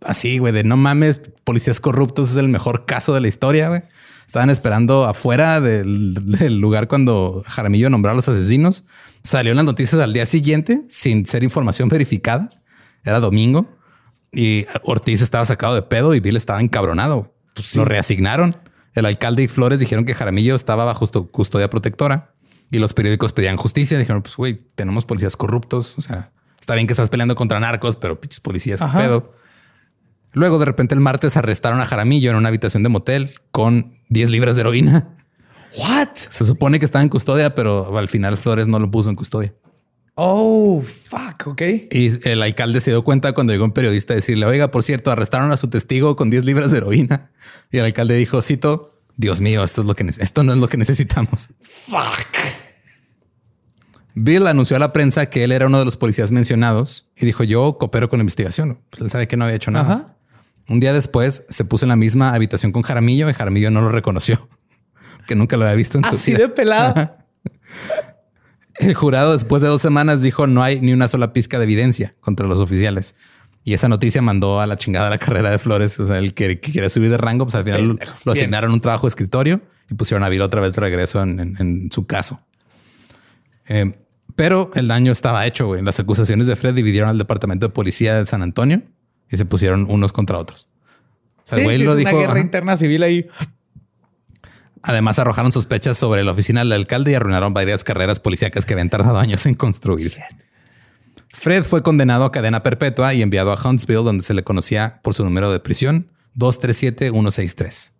[0.00, 3.82] así, güey, de no mames, policías corruptos es el mejor caso de la historia, güey.
[4.26, 8.84] Estaban esperando afuera del, del lugar cuando Jaramillo nombró a los asesinos.
[9.22, 12.48] Salió en las noticias al día siguiente sin ser información verificada.
[13.08, 13.66] Era domingo
[14.32, 17.16] y Ortiz estaba sacado de pedo y Bill estaba encabronado.
[17.16, 17.30] güey.
[17.74, 18.56] Lo reasignaron.
[18.94, 22.34] El alcalde y Flores dijeron que Jaramillo estaba bajo custodia protectora
[22.70, 23.98] y los periódicos pedían justicia.
[23.98, 25.96] Dijeron, pues, güey, tenemos policías corruptos.
[25.98, 28.98] O sea, está bien que estás peleando contra narcos, pero pinches policías, Ajá.
[28.98, 29.32] pedo.
[30.32, 34.30] Luego, de repente, el martes arrestaron a Jaramillo en una habitación de motel con 10
[34.30, 35.16] libras de heroína.
[35.78, 36.08] What?
[36.14, 39.54] Se supone que estaba en custodia, pero al final Flores no lo puso en custodia.
[40.20, 41.46] Oh, fuck.
[41.46, 41.62] Ok.
[41.92, 45.12] Y el alcalde se dio cuenta cuando llegó un periodista a decirle, oiga, por cierto,
[45.12, 47.30] arrestaron a su testigo con 10 libras de heroína.
[47.70, 50.68] Y el alcalde dijo, cito, Dios mío, esto, es lo que esto no es lo
[50.68, 51.50] que necesitamos.
[51.62, 52.36] Fuck.
[54.14, 57.44] Bill anunció a la prensa que él era uno de los policías mencionados y dijo,
[57.44, 58.80] yo coopero con la investigación.
[58.90, 59.94] Pues él sabe que no había hecho nada.
[59.94, 60.16] Ajá.
[60.68, 63.90] Un día después se puso en la misma habitación con Jaramillo y Jaramillo no lo
[63.90, 64.48] reconoció,
[65.28, 66.42] que nunca lo había visto en su Así vida.
[66.42, 67.16] de pelado.
[68.78, 72.14] El jurado después de dos semanas dijo no hay ni una sola pizca de evidencia
[72.20, 73.14] contra los oficiales.
[73.64, 75.98] Y esa noticia mandó a la chingada la carrera de Flores.
[76.00, 78.80] O sea, el que, que quería subir de rango, pues al final lo, asignaron un
[78.80, 79.60] trabajo de escritorio
[79.90, 82.40] y pusieron a Bill otra vez de regreso en, en- en su caso.
[83.68, 83.92] Eh,
[84.36, 85.66] pero el daño estaba hecho.
[85.66, 85.82] güey.
[85.82, 88.82] Las acusaciones de Fred dividieron al departamento de policía de San Antonio
[89.30, 90.68] y se pusieron unos contra otros.
[91.44, 92.10] O sea, el güey lo es dijo.
[92.10, 93.26] una guerra interna civil ahí.
[94.82, 98.90] Además, arrojaron sospechas sobre la oficina del alcalde y arruinaron varias carreras policíacas que habían
[98.90, 100.24] tardado años en construirse.
[101.28, 105.14] Fred fue condenado a cadena perpetua y enviado a Huntsville, donde se le conocía por
[105.14, 107.92] su número de prisión 237163.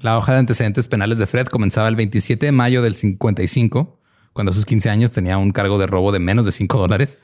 [0.00, 4.00] La hoja de antecedentes penales de Fred comenzaba el 27 de mayo del 55,
[4.32, 7.18] cuando a sus 15 años tenía un cargo de robo de menos de 5 dólares,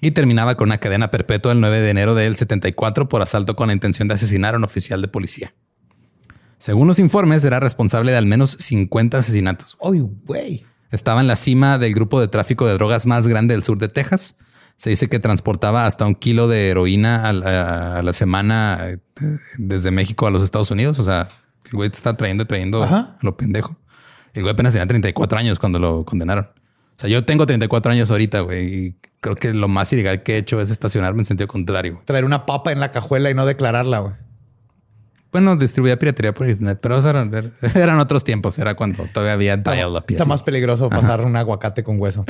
[0.00, 3.68] y terminaba con una cadena perpetua el 9 de enero del 74 por asalto con
[3.68, 5.54] la intención de asesinar a un oficial de policía.
[6.64, 9.76] Según los informes, era responsable de al menos 50 asesinatos.
[9.80, 10.64] Uy, güey.
[10.90, 13.90] Estaba en la cima del grupo de tráfico de drogas más grande del sur de
[13.90, 14.38] Texas.
[14.78, 18.98] Se dice que transportaba hasta un kilo de heroína a la, a la semana eh,
[19.58, 20.98] desde México a los Estados Unidos.
[20.98, 21.28] O sea,
[21.66, 23.18] el güey te está trayendo, y trayendo Ajá.
[23.20, 23.76] lo pendejo.
[24.32, 26.46] El güey apenas tenía 34 años cuando lo condenaron.
[26.46, 30.36] O sea, yo tengo 34 años ahorita, güey, y creo que lo más ilegal que
[30.36, 31.92] he hecho es estacionarme en sentido contrario.
[31.92, 32.06] güey.
[32.06, 34.14] Traer una papa en la cajuela y no declararla, güey.
[35.34, 38.56] Bueno, distribuía piratería por internet, pero eran, eran otros tiempos.
[38.56, 40.04] Era cuando todavía había dial-up.
[40.06, 42.24] Está más peligroso pasar un aguacate con hueso.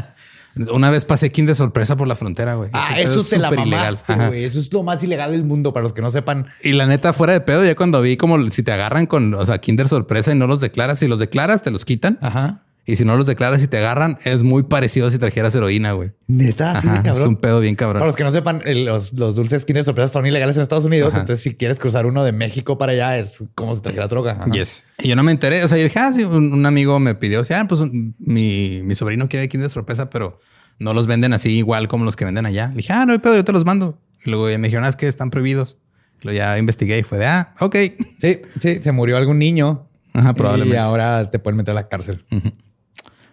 [0.72, 2.70] Una vez pasé King de sorpresa por la frontera, güey.
[2.72, 4.44] Ah, eso es te la mamaste, güey.
[4.44, 6.46] Eso es lo más ilegal del mundo para los que no sepan.
[6.62, 9.44] Y la neta, fuera de pedo, ya cuando vi como si te agarran con, o
[9.44, 12.18] sea, Kinder sorpresa y no los declaras, si los declaras, te los quitan.
[12.22, 12.62] Ajá.
[12.90, 15.92] Y si no los declaras y te agarran, es muy parecido a si trajeras heroína,
[15.92, 16.12] güey.
[16.26, 17.36] Neta, así Ajá, de es un cabrón.
[17.36, 17.98] pedo bien cabrón.
[18.00, 21.12] Para los que no sepan, los, los dulces Kinder sorpresas son ilegales en Estados Unidos.
[21.12, 21.20] Ajá.
[21.20, 24.32] Entonces, si quieres cruzar uno de México para allá, es como si trajera droga.
[24.40, 24.50] Ajá.
[24.50, 24.86] Yes.
[24.98, 25.62] Y yo no me enteré.
[25.64, 27.80] O sea, yo dije, ah, sí, un, un amigo me pidió, o sea, ah, pues
[27.82, 30.40] un- mi, mi sobrino quiere Kinder sorpresa, pero
[30.78, 32.68] no los venden así igual como los que venden allá.
[32.68, 34.00] Le dije, ah, no hay pedo, yo te los mando.
[34.24, 35.76] Y luego me dijeron, ah, es que están prohibidos.
[36.22, 37.76] Luego ya investigué y fue de, ah, ok.
[38.18, 39.88] Sí, sí, se murió algún niño.
[40.14, 40.74] Ajá, probablemente.
[40.76, 42.24] Y ahora te pueden meter a la cárcel.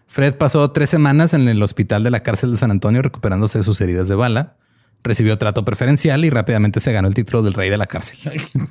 [0.08, 3.64] Fred pasó tres semanas en el hospital de la cárcel de San Antonio recuperándose de
[3.64, 4.58] sus heridas de bala.
[5.04, 8.18] Recibió trato preferencial y rápidamente se ganó el título del rey de la cárcel.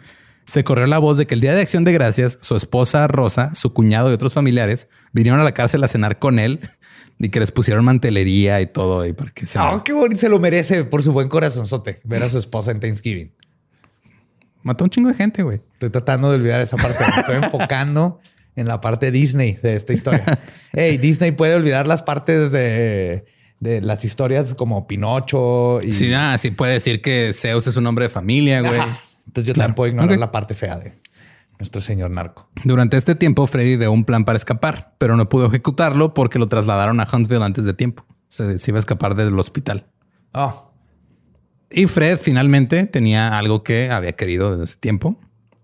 [0.47, 3.55] se corrió la voz de que el día de Acción de Gracias, su esposa Rosa,
[3.55, 6.61] su cuñado y otros familiares vinieron a la cárcel a cenar con él
[7.19, 10.21] y que les pusieron mantelería y todo ahí para que se Ah, qué bonito.
[10.21, 13.33] Se lo merece por su buen corazonzote ver a su esposa en Thanksgiving.
[14.63, 15.61] mató un chingo de gente, güey.
[15.75, 17.05] Estoy tratando de olvidar esa parte.
[17.15, 18.21] Me estoy enfocando
[18.57, 20.25] en la parte Disney de esta historia.
[20.73, 23.25] Hey, Disney puede olvidar las partes de,
[23.61, 25.93] de las historias como Pinocho y.
[25.93, 28.79] Sí, ah, sí puede decir que Zeus es un hombre de familia, güey.
[28.79, 28.99] Ajá.
[29.27, 29.69] Entonces yo Claro.
[29.69, 30.93] también puedo ignorar la parte fea de.
[31.59, 32.49] Nuestro señor narco.
[32.65, 36.49] Durante este tiempo, Freddy ideó un plan para escapar, pero no pudo ejecutarlo porque lo
[36.49, 38.05] trasladaron a Huntsville antes de tiempo.
[38.29, 39.87] Se, se iba a escapar del hospital.
[40.33, 40.73] Oh,
[41.71, 45.21] Y Fred finalmente tenía algo que había querido desde ese tiempo.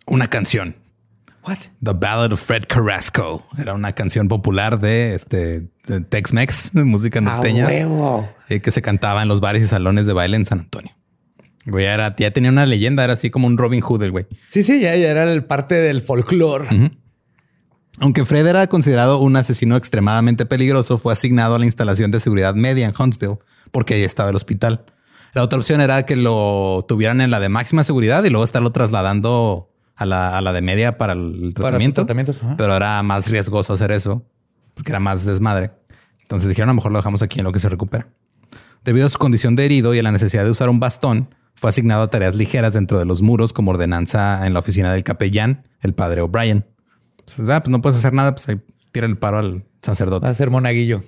[0.07, 0.77] Una canción.
[1.47, 1.59] What?
[1.83, 3.47] The Ballad of Fred Carrasco.
[3.59, 7.69] Era una canción popular de este de Tex-Mex, de música norteña,
[8.49, 10.93] eh, que se cantaba en los bares y salones de baile en San Antonio.
[11.67, 14.27] Güey, era, ya tenía una leyenda, era así como un Robin Hood el güey.
[14.49, 16.67] Sí, sí, ya, ya era el parte del folclore.
[17.99, 22.55] Aunque Fred era considerado un asesino extremadamente peligroso, fue asignado a la instalación de seguridad
[22.55, 23.39] media en Huntsville,
[23.73, 24.87] porque ahí estaba el hospital.
[25.35, 28.73] La otra opción era que lo tuvieran en la de máxima seguridad y luego estarlo
[28.73, 29.70] trasladando
[30.01, 32.01] a la, a la de media para el Para sus tratamiento.
[32.03, 32.57] tratamientos, ajá.
[32.57, 34.25] Pero era más riesgoso hacer eso,
[34.75, 35.71] porque era más desmadre.
[36.23, 38.09] Entonces dijeron, a lo mejor lo dejamos aquí en lo que se recupera.
[38.85, 41.69] Debido a su condición de herido y a la necesidad de usar un bastón, fue
[41.71, 45.67] asignado a tareas ligeras dentro de los muros como ordenanza en la oficina del capellán,
[45.83, 46.65] el padre O'Brien.
[47.19, 48.59] Entonces, ah, pues no puedes hacer nada, pues ahí
[48.93, 50.25] tira el paro al sacerdote.
[50.25, 51.03] Va a ser monaguillo.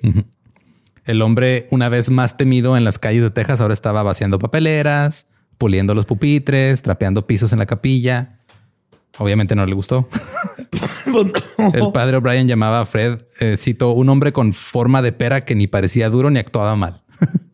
[1.05, 5.26] El hombre, una vez más temido en las calles de Texas, ahora estaba vaciando papeleras,
[5.59, 8.38] puliendo los pupitres, trapeando pisos en la capilla.
[9.18, 10.09] Obviamente no le gustó.
[11.75, 15.55] El padre O'Brien llamaba a Fred, eh, cito, un hombre con forma de pera que
[15.55, 17.03] ni parecía duro ni actuaba mal.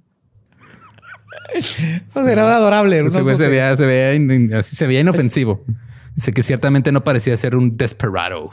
[2.12, 3.10] Pues era adorable.
[3.10, 5.64] Se veía, se veía, in- así se veía inofensivo.
[6.14, 8.50] Dice que ciertamente no parecía ser un desperado.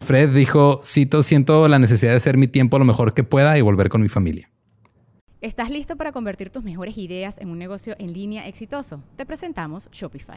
[0.00, 3.60] Fred dijo, cito, siento la necesidad de hacer mi tiempo lo mejor que pueda y
[3.60, 4.50] volver con mi familia.
[5.40, 9.02] ¿Estás listo para convertir tus mejores ideas en un negocio en línea exitoso?
[9.16, 10.36] Te presentamos Shopify.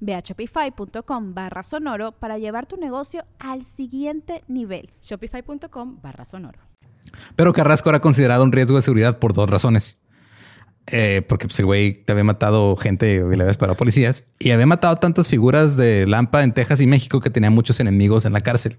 [0.00, 4.90] Ve a shopify.com barra sonoro para llevar tu negocio al siguiente nivel.
[5.02, 6.60] Shopify.com barra sonoro.
[7.36, 9.98] Pero Carrasco era considerado un riesgo de seguridad por dos razones.
[10.86, 14.50] Eh, porque pues, el güey te había matado gente y le había disparado policías y
[14.50, 18.32] había matado tantas figuras de Lampa en Texas y México que tenía muchos enemigos en
[18.32, 18.78] la cárcel.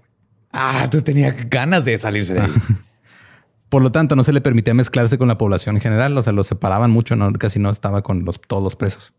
[0.52, 2.50] Ah, tú tenía ganas de salirse de ahí.
[3.70, 6.16] Por lo tanto, no se le permitía mezclarse con la población en general.
[6.18, 9.14] O sea, los separaban mucho, no, casi no estaba con los, todos los presos.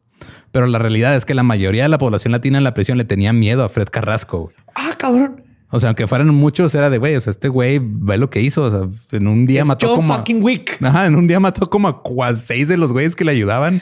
[0.52, 3.06] Pero la realidad es que la mayoría de la población latina en la prisión le
[3.06, 4.41] tenía miedo a Fred Carrasco.
[4.43, 4.56] güey.
[4.76, 5.43] ah, cabrón.
[5.71, 7.15] O sea, aunque fueran muchos, era de güey.
[7.15, 8.62] O sea, este güey ve lo que hizo.
[8.62, 10.13] O sea, en un día Es mató Joe como.
[10.13, 10.78] a- fucking Wick.
[10.84, 11.88] Ajá, en un día mató como
[12.23, 13.82] a seis de los güeyes que le ayudaban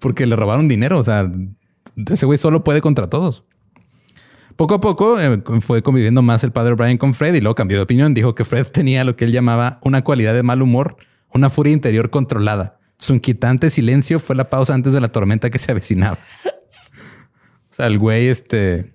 [0.00, 0.98] porque le robaron dinero.
[0.98, 1.26] O sea,
[2.10, 3.44] ese güey solo puede contra todos.
[4.56, 7.78] Poco a poco eh, fue conviviendo más el padre Brian con Fred y luego cambió
[7.78, 8.12] de opinión.
[8.14, 10.96] Dijo que Fred tenía lo que él llamaba una cualidad de mal humor,
[11.32, 12.78] una furia interior controlada.
[12.98, 16.18] Su inquietante silencio fue la pausa antes de la tormenta que se avecinaba.
[17.70, 18.94] O sea, el güey, este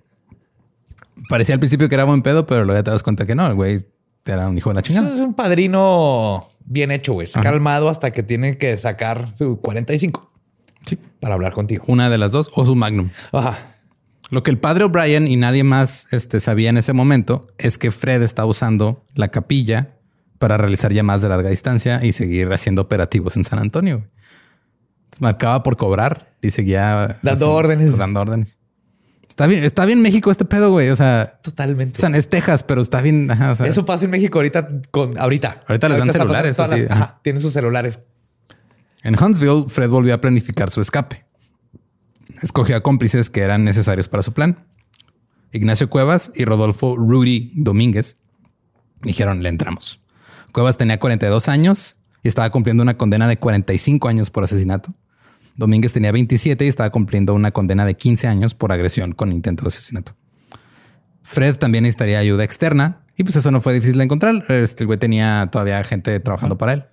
[1.28, 3.46] parecía al principio que era buen pedo, pero luego ya te das cuenta que no.
[3.46, 3.86] El güey
[4.24, 5.14] era un hijo de la Eso chingada.
[5.14, 7.28] es un padrino bien hecho, güey.
[7.42, 10.28] Calmado hasta que tiene que sacar su 45
[10.86, 10.98] Sí.
[11.20, 11.84] para hablar contigo.
[11.88, 13.10] Una de las dos o su magnum.
[13.32, 13.58] Ajá.
[14.30, 17.90] Lo que el padre O'Brien y nadie más este, sabía en ese momento es que
[17.90, 19.96] Fred estaba usando la capilla
[20.40, 24.08] para realizar llamadas de larga distancia y seguir haciendo operativos en San Antonio.
[25.04, 27.94] Entonces, marcaba por cobrar y seguía Dando órdenes.
[27.98, 28.58] Dando órdenes.
[29.28, 30.88] Está bien, está bien México este pedo, güey.
[30.88, 31.98] O sea, Totalmente.
[31.98, 33.30] o sea, es Texas, pero está bien.
[33.30, 35.62] ajá, o sea, Eso pasa en México ahorita con ahorita.
[35.68, 36.94] Ahorita les dan celulares, así, ajá.
[36.94, 38.00] ajá, tienen sus celulares.
[39.02, 41.26] En Huntsville, Fred volvió a planificar su escape.
[42.42, 44.64] Escogió a cómplices que eran necesarios para su plan.
[45.52, 48.16] Ignacio Cuevas y Rodolfo Rudy Domínguez
[49.02, 50.00] dijeron, le entramos.
[50.52, 54.94] Cuevas tenía 42 años y estaba cumpliendo una condena de 45 años por asesinato.
[55.56, 59.62] Domínguez tenía 27 y estaba cumpliendo una condena de 15 años por agresión con intento
[59.64, 60.14] de asesinato.
[61.22, 64.44] Fred también necesitaría ayuda externa y pues eso no fue difícil de encontrar.
[64.48, 66.84] Este güey tenía todavía gente trabajando para él.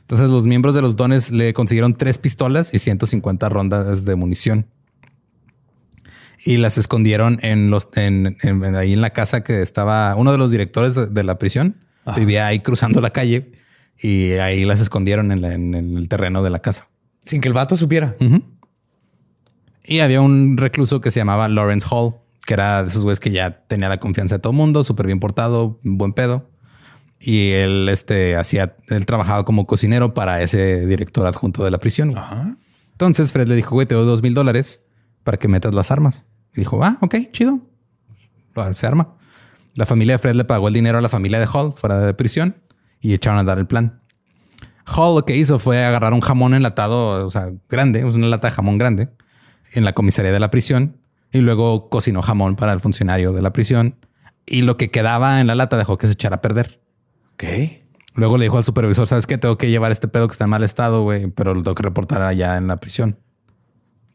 [0.00, 4.66] Entonces los miembros de los dones le consiguieron tres pistolas y 150 rondas de munición.
[6.44, 10.38] Y las escondieron en los en, en- ahí en la casa que estaba uno de
[10.38, 11.76] los directores de la prisión.
[12.16, 13.52] Vivía ahí cruzando la calle
[14.00, 16.88] y ahí las escondieron en, la- en el terreno de la casa.
[17.24, 18.16] Sin que el vato supiera.
[19.84, 22.14] Y había un recluso que se llamaba Lawrence Hall,
[22.46, 25.06] que era de esos güeyes que ya tenía la confianza de todo el mundo, súper
[25.06, 26.48] bien portado, buen pedo.
[27.20, 32.14] Y él este, hacía, él trabajaba como cocinero para ese director adjunto de la prisión.
[32.92, 34.82] Entonces Fred le dijo, güey, te doy dos mil dólares
[35.24, 36.24] para que metas las armas.
[36.54, 37.60] Y dijo, ah, ok, chido.
[38.74, 39.14] Se arma.
[39.74, 42.14] La familia de Fred le pagó el dinero a la familia de Hall fuera de
[42.14, 42.56] prisión
[43.00, 44.00] y echaron a dar el plan.
[44.86, 48.54] Hall lo que hizo fue agarrar un jamón enlatado, o sea, grande, una lata de
[48.54, 49.08] jamón grande,
[49.72, 50.98] en la comisaría de la prisión
[51.32, 53.96] y luego cocinó jamón para el funcionario de la prisión
[54.44, 56.82] y lo que quedaba en la lata dejó que se echara a perder.
[57.34, 57.44] Ok.
[58.14, 59.38] Luego le dijo al supervisor, ¿sabes qué?
[59.38, 61.82] Tengo que llevar este pedo que está en mal estado, güey, pero lo tengo que
[61.82, 63.18] reportar allá en la prisión.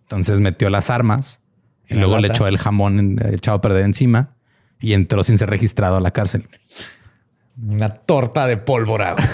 [0.03, 1.41] Entonces metió las armas
[1.89, 4.36] y luego le echó el jamón echado a perder encima
[4.79, 6.47] y entró sin ser registrado a la cárcel.
[7.61, 9.15] Una torta de pólvora.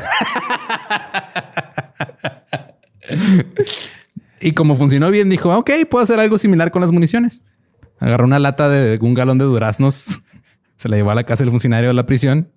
[4.39, 7.41] y como funcionó bien, dijo, ok, puedo hacer algo similar con las municiones.
[8.00, 10.22] Agarró una lata de un galón de duraznos,
[10.78, 12.52] se la llevó a la casa del funcionario de la prisión,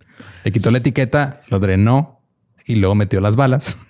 [0.45, 2.21] le quitó la etiqueta, lo drenó
[2.65, 3.79] y luego metió las balas.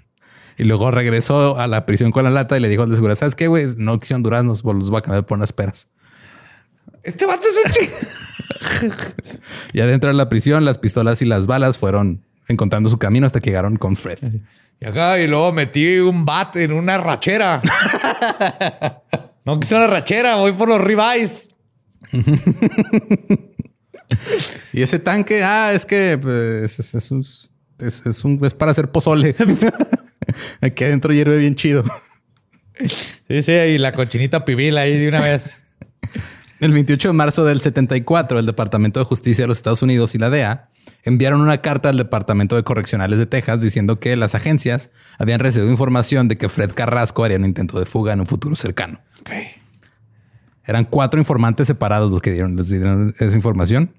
[0.58, 3.18] Y luego regresó a la prisión con la lata y le dijo al de seguridad,
[3.18, 3.66] ¿sabes qué, güey?
[3.76, 5.90] No quisieron duraznos, pues los voy a cambiar por unas peras.
[7.06, 7.94] Este vato es un chico.
[9.72, 13.40] y adentro de la prisión, las pistolas y las balas fueron encontrando su camino hasta
[13.40, 14.18] que llegaron con Fred.
[14.80, 17.62] Y acá, y luego metí un bat en una rachera.
[19.44, 21.48] no quise una rachera, voy por los ribeyes.
[24.72, 27.24] y ese tanque, ah, es que pues, es, un,
[27.78, 29.36] es, para hacer pozole.
[30.60, 31.84] Aquí adentro hierve bien chido.
[33.28, 35.65] Sí, sí, y la cochinita pibil ahí de una vez.
[36.58, 40.18] El 28 de marzo del 74, el Departamento de Justicia de los Estados Unidos y
[40.18, 40.70] la DEA
[41.04, 45.70] enviaron una carta al Departamento de Correccionales de Texas diciendo que las agencias habían recibido
[45.70, 49.00] información de que Fred Carrasco haría un intento de fuga en un futuro cercano.
[50.64, 53.92] Eran cuatro informantes separados los que dieron, les dieron esa información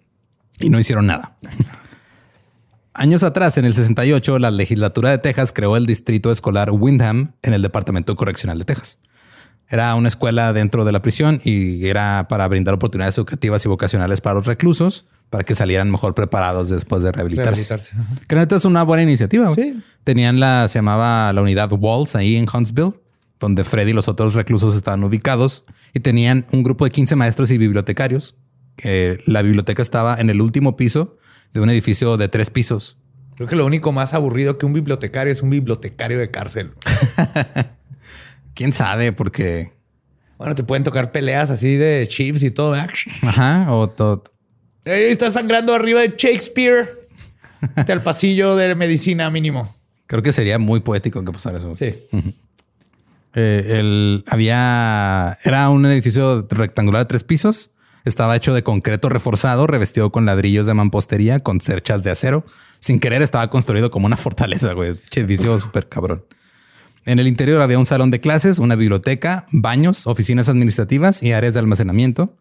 [0.60, 1.38] y no hicieron nada.
[2.96, 7.54] Años atrás, en el 68, la legislatura de Texas creó el distrito escolar Windham en
[7.54, 8.98] el Departamento Correccional de Texas.
[9.70, 14.22] Era una escuela dentro de la prisión y era para brindar oportunidades educativas y vocacionales
[14.22, 17.68] para los reclusos para que salieran mejor preparados después de rehabilitarse.
[17.68, 18.56] rehabilitarse.
[18.56, 19.54] es una buena iniciativa.
[19.54, 19.82] Sí.
[20.04, 22.94] Tenían la, se llamaba la unidad Walls ahí en Huntsville,
[23.40, 27.52] donde Freddy y los otros reclusos estaban ubicados y tenían un grupo de 15 maestros
[27.52, 28.36] y bibliotecarios.
[28.84, 31.18] la biblioteca estaba en el último piso
[31.54, 32.98] de un edificio de tres pisos.
[33.36, 36.72] Creo que lo único más aburrido que un bibliotecario es un bibliotecario de cárcel.
[38.58, 39.72] quién sabe, porque.
[40.38, 42.74] Bueno, te pueden tocar peleas así de chips y todo.
[42.74, 43.68] Ajá.
[43.72, 44.24] O todo.
[44.84, 46.90] está sangrando arriba de Shakespeare.
[47.88, 49.74] al pasillo de medicina mínimo.
[50.08, 51.76] Creo que sería muy poético que pasara eso.
[51.78, 51.94] Sí.
[53.36, 55.38] Eh, había.
[55.44, 57.72] Era un edificio rectangular de tres pisos.
[58.06, 62.46] Estaba hecho de concreto reforzado, revestido con ladrillos de mampostería, con cerchas de acero.
[62.80, 64.98] Sin querer, estaba construido como una fortaleza, güey.
[65.16, 66.24] Edificio súper cabrón.
[67.08, 71.54] En el interior había un salón de clases, una biblioteca, baños, oficinas administrativas y áreas
[71.54, 72.36] de almacenamiento.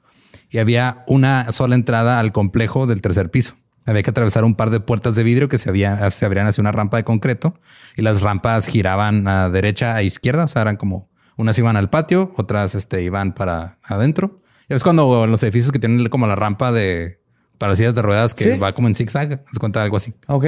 [0.50, 3.54] Y había una sola entrada al complejo del tercer piso.
[3.84, 6.62] Había que atravesar un par de puertas de vidrio que se, había, se abrían hacia
[6.62, 7.60] una rampa de concreto
[7.96, 10.46] y las rampas giraban a derecha e izquierda.
[10.46, 14.42] O sea, eran como unas iban al patio, otras este, iban para adentro.
[14.68, 17.20] Y es cuando los edificios que tienen como la rampa de
[17.56, 20.12] para sillas de ruedas que va como en zigzag, se cuenta algo así.
[20.26, 20.46] Ok.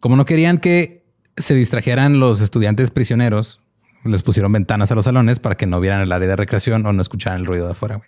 [0.00, 1.05] Como no querían que
[1.36, 3.60] se distrajeran los estudiantes prisioneros,
[4.04, 6.92] les pusieron ventanas a los salones para que no vieran el área de recreación o
[6.92, 8.00] no escucharan el ruido de afuera.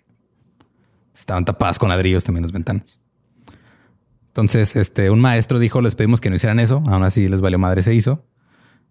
[1.14, 3.00] Estaban tapadas con ladrillos también las ventanas.
[4.28, 6.82] Entonces, este, un maestro dijo, les pedimos que no hicieran eso.
[6.86, 8.24] Aún así les valió madre, se hizo.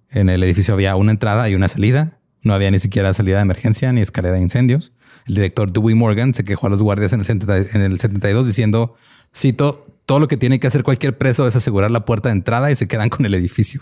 [0.10, 2.20] En el edificio había una entrada y una salida.
[2.42, 4.94] No había ni siquiera salida de emergencia ni escalera de incendios.
[5.26, 8.96] El director Dewey Morgan se quejó a los guardias en el, en el 72 diciendo,
[9.34, 12.72] cito, todo lo que tiene que hacer cualquier preso es asegurar la puerta de entrada
[12.72, 13.82] y se quedan con el edificio.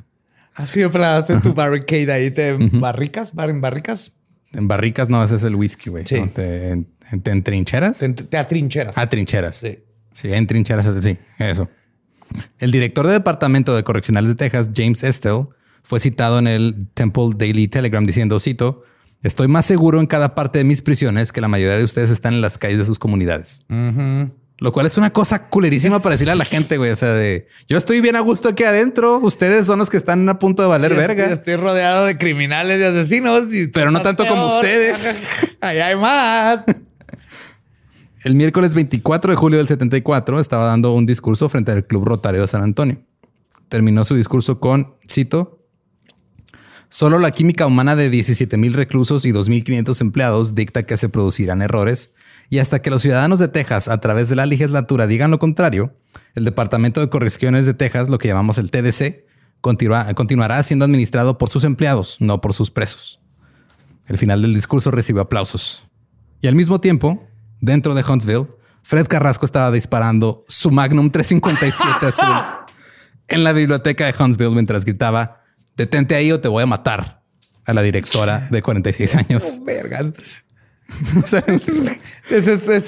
[0.55, 4.13] Así para haces tu barricade ahí, te barricas, en barricas.
[4.53, 6.05] En barricas no, ese es el whisky, güey.
[6.05, 6.21] Sí.
[6.33, 7.99] Te, en, trincheras.
[7.99, 8.97] Te, te atrincheras.
[8.97, 9.57] Atrincheras.
[9.57, 9.79] Sí.
[10.13, 11.69] Sí, en trincheras, sí, eso.
[12.59, 15.47] El director de Departamento de Correccionales de Texas, James Estelle,
[15.83, 18.81] fue citado en el Temple Daily Telegram diciendo, cito,
[19.23, 22.33] estoy más seguro en cada parte de mis prisiones que la mayoría de ustedes están
[22.33, 23.65] en las calles de sus comunidades.
[24.57, 26.91] Lo cual es una cosa culerísima para decirle a la gente, güey.
[26.91, 29.19] O sea, de yo estoy bien a gusto aquí adentro.
[29.19, 31.25] Ustedes son los que están a punto de valer verga.
[31.25, 35.19] Estoy rodeado de criminales y asesinos, pero no tanto como ustedes.
[35.59, 36.63] Ahí hay más.
[38.23, 42.41] El miércoles 24 de julio del 74 estaba dando un discurso frente al Club Rotario
[42.41, 42.97] de San Antonio.
[43.69, 45.65] Terminó su discurso con, cito,
[46.89, 51.61] Solo la química humana de 17 mil reclusos y 2.500 empleados dicta que se producirán
[51.61, 52.13] errores
[52.49, 55.95] y hasta que los ciudadanos de Texas, a través de la legislatura, digan lo contrario,
[56.35, 59.25] el Departamento de Correcciones de Texas, lo que llamamos el TDC,
[59.61, 63.19] continuará siendo administrado por sus empleados, no por sus presos.
[64.07, 65.87] El final del discurso recibió aplausos.
[66.41, 67.27] Y al mismo tiempo,
[67.59, 68.47] dentro de Huntsville,
[68.83, 72.35] Fred Carrasco estaba disparando su Magnum 357 azul
[73.27, 75.41] en la biblioteca de Huntsville mientras gritaba,
[75.75, 77.23] detente ahí o te voy a matar
[77.65, 79.59] a la directora de 46 años.
[79.65, 80.13] vergas.
[81.25, 81.43] esa,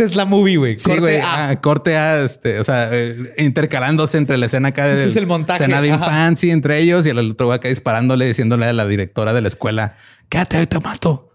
[0.04, 0.78] es, la movie, güey.
[0.78, 1.20] Sí, güey.
[1.22, 5.06] Ah, corte A, este, o sea, eh, intercalándose entre la escena acá de.
[5.06, 5.64] es el montaje.
[5.64, 9.42] Escena de infancia entre ellos y el otro acá disparándole, diciéndole a la directora de
[9.42, 9.96] la escuela:
[10.30, 11.30] Quédate, te mato.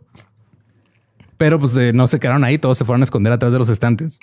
[1.37, 3.69] Pero pues eh, no se quedaron ahí, todos se fueron a esconder atrás de los
[3.69, 4.21] estantes.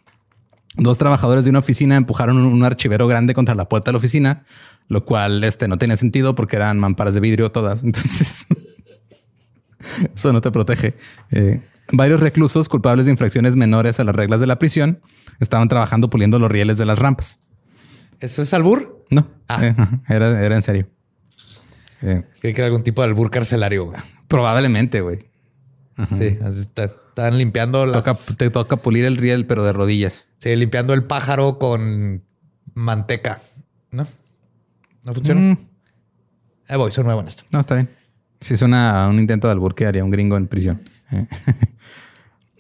[0.76, 4.46] Dos trabajadores de una oficina empujaron un, archivero grande contra la puerta de la oficina,
[4.88, 7.84] lo cual este, no tenía sentido porque eran mamparas de vidrio todas.
[7.84, 8.48] Entonces,
[10.16, 10.96] eso no te protege.
[11.32, 11.62] Eh,
[11.92, 15.02] Varios reclusos culpables de infracciones menores a las reglas de la prisión
[15.40, 17.40] estaban trabajando puliendo los rieles de las rampas.
[18.20, 19.06] ¿Eso es albur?
[19.10, 19.66] No, ah.
[19.66, 19.76] eh,
[20.08, 20.88] era, era, en serio.
[22.02, 23.92] Eh, Creí que era algún tipo de albur carcelario.
[24.28, 25.30] Probablemente, güey.
[26.18, 26.38] Sí,
[26.76, 28.38] estaban limpiando las...
[28.38, 30.28] te toca pulir el riel, pero de rodillas.
[30.38, 32.24] Sí, limpiando el pájaro con
[32.74, 33.42] manteca.
[33.92, 34.08] ¿No?
[35.04, 35.42] ¿No funciona?
[35.42, 35.58] Mm.
[36.70, 37.44] Ahí voy, soy nuevo en esto.
[37.52, 37.90] No, está bien.
[38.40, 40.82] Si es una, un intento de albur que haría un gringo en prisión.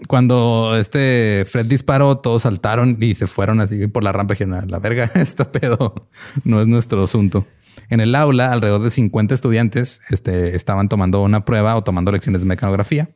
[0.07, 4.33] Cuando este Fred disparó, todos saltaron y se fueron así por la rampa.
[4.33, 6.07] Dijeron, la verga, este pedo
[6.43, 7.45] no es nuestro asunto.
[7.89, 12.41] En el aula, alrededor de 50 estudiantes este, estaban tomando una prueba o tomando lecciones
[12.41, 13.09] de mecanografía.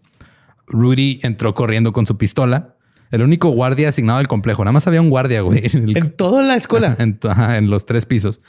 [0.68, 2.76] Rudy entró corriendo con su pistola.
[3.12, 4.64] El único guardia asignado al complejo.
[4.64, 5.62] Nada más había un guardia, güey.
[5.96, 6.96] En toda la escuela.
[7.00, 8.42] en, en, los tres pisos.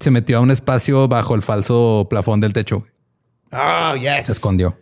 [0.00, 2.86] Se metió a un espacio bajo el falso plafón del techo.
[3.52, 4.26] Oh, yes.
[4.26, 4.76] Se escondió.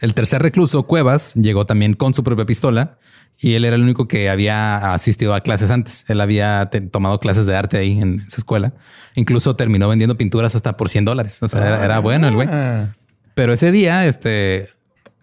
[0.00, 2.98] El tercer recluso, Cuevas, llegó también con su propia pistola
[3.38, 6.04] y él era el único que había asistido a clases antes.
[6.08, 8.74] Él había tomado clases de arte ahí en esa escuela.
[9.14, 11.42] Incluso terminó vendiendo pinturas hasta por 100 dólares.
[11.42, 12.48] O sea, era, bueno el güey.
[12.50, 12.94] Ah.
[13.34, 14.68] Pero ese día, este,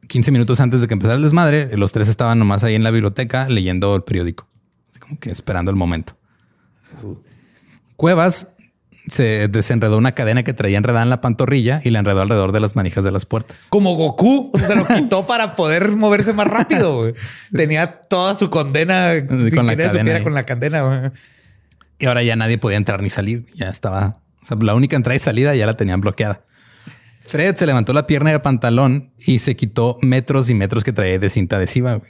[0.08, 2.92] 15 minutos antes de que empezara el desmadre, los tres estaban nomás ahí en la
[2.92, 4.48] biblioteca leyendo el periódico.
[4.90, 6.18] Así como que esperando el momento.
[7.96, 8.54] Cuevas
[9.10, 12.60] se desenredó una cadena que traía enredada en la pantorrilla y la enredó alrededor de
[12.60, 13.68] las manijas de las puertas.
[13.70, 17.12] Como Goku, se lo quitó para poder moverse más rápido.
[17.52, 21.14] Tenía toda su condena con, la cadena con la cadena.
[22.00, 23.46] Y ahora ya nadie podía entrar ni salir.
[23.56, 24.20] Ya estaba.
[24.42, 26.44] O sea, la única entrada y salida ya la tenían bloqueada.
[27.22, 31.20] Fred se levantó la pierna del pantalón y se quitó metros y metros que traía
[31.20, 32.02] de cinta adhesiva.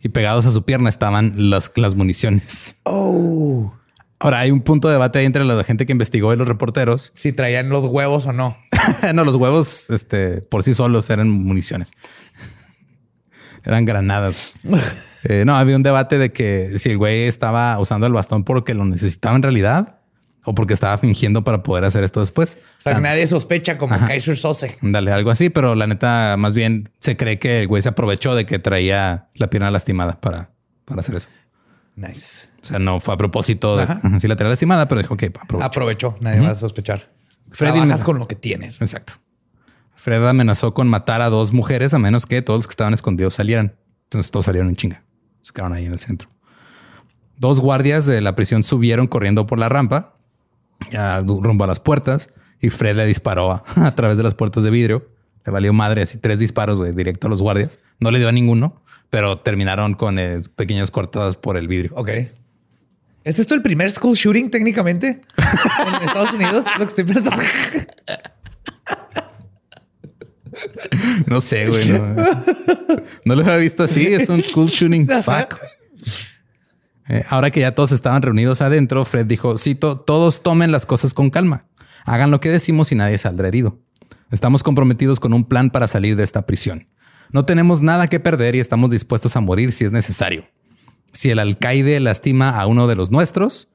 [0.00, 2.76] Y pegados a su pierna estaban las, las municiones.
[2.84, 3.72] Oh.
[4.22, 7.10] Ahora hay un punto de debate ahí entre la gente que investigó y los reporteros.
[7.12, 8.56] Si traían los huevos o no.
[9.14, 11.90] no, los huevos este, por sí solos eran municiones.
[13.64, 14.54] eran granadas.
[15.24, 18.74] Eh, no, había un debate de que si el güey estaba usando el bastón porque
[18.74, 20.00] lo necesitaba en realidad
[20.44, 22.58] o porque estaba fingiendo para poder hacer esto después.
[22.80, 24.76] O sea, nadie sospecha como Kaiser Sose.
[24.82, 28.34] Dale, algo así, pero la neta, más bien se cree que el güey se aprovechó
[28.34, 30.50] de que traía la pierna lastimada para,
[30.84, 31.28] para hacer eso.
[31.94, 32.51] Nice.
[32.62, 33.86] O sea, no fue a propósito de
[34.20, 35.66] si la tenía lastimada, pero dijo que aprovechó.
[35.66, 36.16] Aprovechó.
[36.20, 37.10] Nadie va a sospechar.
[37.50, 38.80] Freddy Trabajas con lo que tienes.
[38.80, 39.14] Exacto.
[39.94, 43.34] Fred amenazó con matar a dos mujeres a menos que todos los que estaban escondidos
[43.34, 43.76] salieran.
[44.04, 45.04] Entonces todos salieron en chinga.
[45.42, 46.28] Se quedaron ahí en el centro.
[47.36, 50.16] Dos guardias de la prisión subieron corriendo por la rampa,
[50.90, 54.70] ya rumbo a las puertas, y Fred le disparó a, través de las puertas de
[54.70, 55.08] vidrio.
[55.44, 57.80] Le valió madre así tres disparos, güey, directo a los guardias.
[57.98, 58.82] No le dio a ninguno
[59.12, 61.92] pero terminaron con eh, pequeños cortados por el vidrio.
[61.96, 62.08] Ok.
[63.24, 65.20] ¿Es esto el primer school shooting técnicamente
[65.86, 66.64] en Estados Unidos?
[66.78, 67.42] Lo que estoy pensando.
[71.26, 71.88] No sé, güey.
[73.24, 74.06] No, lo había visto así.
[74.06, 75.06] Es un school shooting.
[75.06, 75.58] Fuck.
[77.08, 81.14] Eh, ahora que ya todos estaban reunidos adentro, Fred dijo, cito, todos tomen las cosas
[81.14, 81.66] con calma.
[82.04, 83.80] Hagan lo que decimos y nadie saldrá herido.
[84.30, 86.86] Estamos comprometidos con un plan para salir de esta prisión.
[87.30, 90.46] No tenemos nada que perder y estamos dispuestos a morir si es necesario.
[91.12, 93.68] Si el alcaide lastima a uno de los nuestros,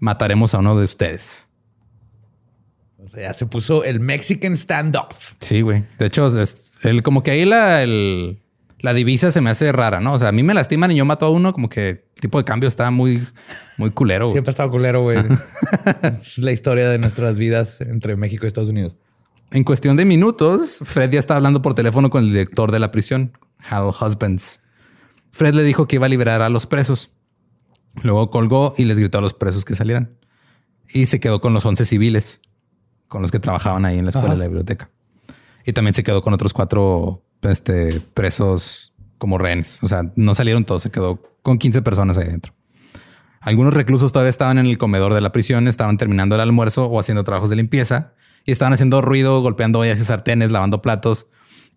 [0.00, 1.48] mataremos a uno de ustedes.
[3.02, 5.32] O sea, ya se puso el Mexican standoff.
[5.40, 5.84] Sí, güey.
[5.98, 6.30] De hecho,
[6.84, 10.14] el, como que ahí la, la divisa se me hace rara, ¿no?
[10.14, 12.38] O sea, a mí me lastiman y yo mato a uno, como que el tipo
[12.38, 13.26] de cambio está muy,
[13.76, 14.30] muy culero.
[14.30, 15.18] Siempre ha estado culero, güey.
[16.20, 18.94] es la historia de nuestras vidas entre México y Estados Unidos.
[19.50, 22.90] En cuestión de minutos, Fred ya está hablando por teléfono con el director de la
[22.90, 24.60] prisión, Hal Husbands.
[25.34, 27.10] Fred le dijo que iba a liberar a los presos.
[28.04, 30.16] Luego colgó y les gritó a los presos que salieran.
[30.88, 32.40] Y se quedó con los 11 civiles,
[33.08, 34.90] con los que trabajaban ahí en la escuela de la biblioteca.
[35.66, 39.80] y también se quedó con otros cuatro este, presos como rehenes.
[39.82, 42.54] O sea, no salieron todos, se quedó con 15 personas ahí dentro.
[43.40, 47.00] Algunos reclusos todavía estaban en el comedor de la prisión, estaban terminando el almuerzo o
[47.00, 48.12] haciendo trabajos de limpieza
[48.44, 51.26] y estaban haciendo ruido, golpeando ollas y sartenes, lavando platos.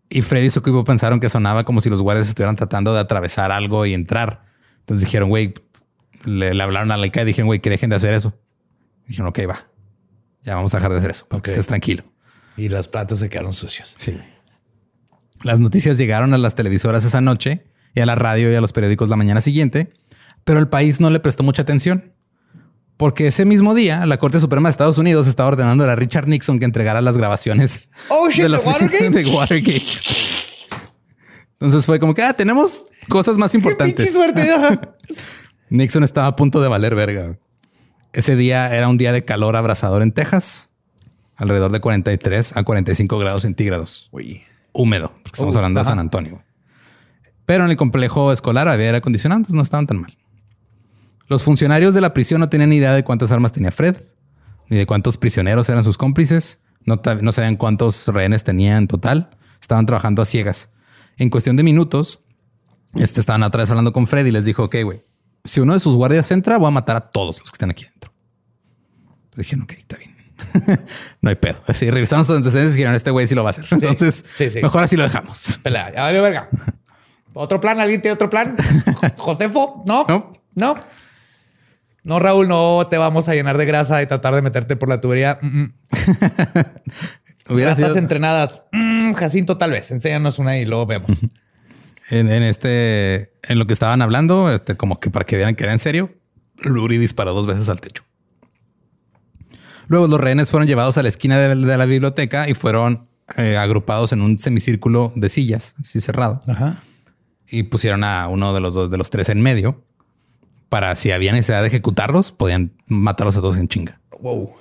[0.10, 3.00] Y Freddy y su equipo pensaron que sonaba como si los guardias estuvieran tratando de
[3.00, 4.46] atravesar algo y entrar.
[4.80, 5.54] Entonces dijeron, güey,
[6.26, 8.34] le, hablaron a la ICA y dijeron, güey, que dejen de hacer eso.
[9.06, 9.68] dijeron, ok, va.
[10.44, 12.04] Ya vamos a dejar de hacer eso, para que estés tranquilo.
[12.56, 13.96] Y los platos se quedaron sucios.
[13.98, 14.18] Sí.
[15.44, 18.72] Las noticias llegaron a las televisoras esa noche y a la radio y a los
[18.72, 19.92] periódicos la mañana siguiente
[20.48, 22.14] pero el país no le prestó mucha atención.
[22.98, 26.58] Porque ese mismo día, la Corte Suprema de Estados Unidos estaba ordenando a Richard Nixon
[26.58, 29.10] que entregara las grabaciones oh, de la Watergate?
[29.12, 29.86] de Watergate.
[31.60, 34.12] Entonces fue como que ah, tenemos cosas más importantes.
[34.12, 34.52] suerte.
[35.70, 37.38] Nixon estaba a punto de valer verga.
[38.14, 40.70] Ese día era un día de calor abrasador en Texas,
[41.36, 44.10] alrededor de 43 a 45 grados centígrados.
[44.74, 46.44] Húmedo, porque estamos uh, hablando de San Antonio.
[47.46, 50.18] Pero en el complejo escolar había aire acondicionado, entonces no estaban tan mal.
[51.28, 53.98] Los funcionarios de la prisión no tenían ni idea de cuántas armas tenía Fred,
[54.70, 56.62] ni de cuántos prisioneros eran sus cómplices.
[56.86, 57.02] No,
[57.32, 59.30] sabían cuántos rehenes tenía en total.
[59.62, 60.70] Estaban trabajando a ciegas.
[61.18, 62.22] En cuestión de minutos,
[62.96, 65.02] este, estaban atrás hablando con Fred y les dijo, ok, güey,
[65.44, 67.84] si uno de sus guardias entra, voy a matar a todos los que están aquí
[67.84, 68.14] dentro.
[69.26, 70.18] Entonces dijeron, ok, está bien.
[71.22, 71.62] no hay pedo.
[71.68, 73.66] Así revisaron sus antecedentes y dijeron, este güey sí lo va a hacer.
[73.72, 74.24] Entonces,
[74.62, 75.60] mejor así lo dejamos.
[75.64, 76.50] Pelea, ya vale verga.
[77.34, 77.80] ¿Otro plan?
[77.80, 78.56] ¿Alguien tiene otro plan?
[79.18, 79.84] ¿Josefo?
[79.86, 80.06] ¿No?
[80.08, 80.34] No.
[80.56, 80.76] ¿No?
[82.08, 85.02] No, Raúl, no te vamos a llenar de grasa y tratar de meterte por la
[85.02, 85.40] tubería.
[85.42, 85.74] Mm, mm.
[87.54, 87.98] Hubiera sido...
[87.98, 88.64] entrenadas.
[88.72, 89.92] Mm, Jacinto, tal vez.
[89.92, 91.10] Enséñanos una y luego vemos.
[92.10, 95.74] en, este, en lo que estaban hablando, este, como que para que vieran que era
[95.74, 96.14] en serio,
[96.60, 98.06] Luri disparó dos veces al techo.
[99.90, 104.14] Luego los rehenes fueron llevados a la esquina de, la biblioteca y fueron eh, agrupados
[104.14, 106.42] en un semicírculo de sillas, así cerrado.
[106.48, 106.82] Ajá.
[107.50, 109.84] Y pusieron a uno de los dos, de los tres en medio
[110.70, 114.00] para si había necesidad de ejecutarlos, podían matarlos a todos en chinga.
[114.20, 114.54] Wow.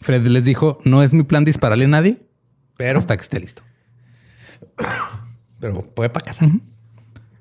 [0.00, 2.22] Fred les dijo: No es mi plan dispararle a nadie,
[2.76, 3.62] pero hasta que esté listo.
[5.60, 6.46] Pero puede para casa.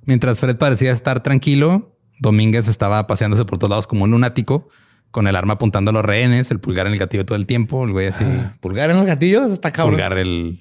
[0.03, 4.69] Mientras Fred parecía estar tranquilo, Domínguez estaba paseándose por todos lados como un lunático,
[5.11, 7.85] con el arma apuntando a los rehenes, el pulgar en el gatillo todo el tiempo.
[7.85, 8.23] El güey así.
[8.25, 9.95] Ah, pulgar en el gatillo está cabrón.
[9.95, 10.59] Pulgar el,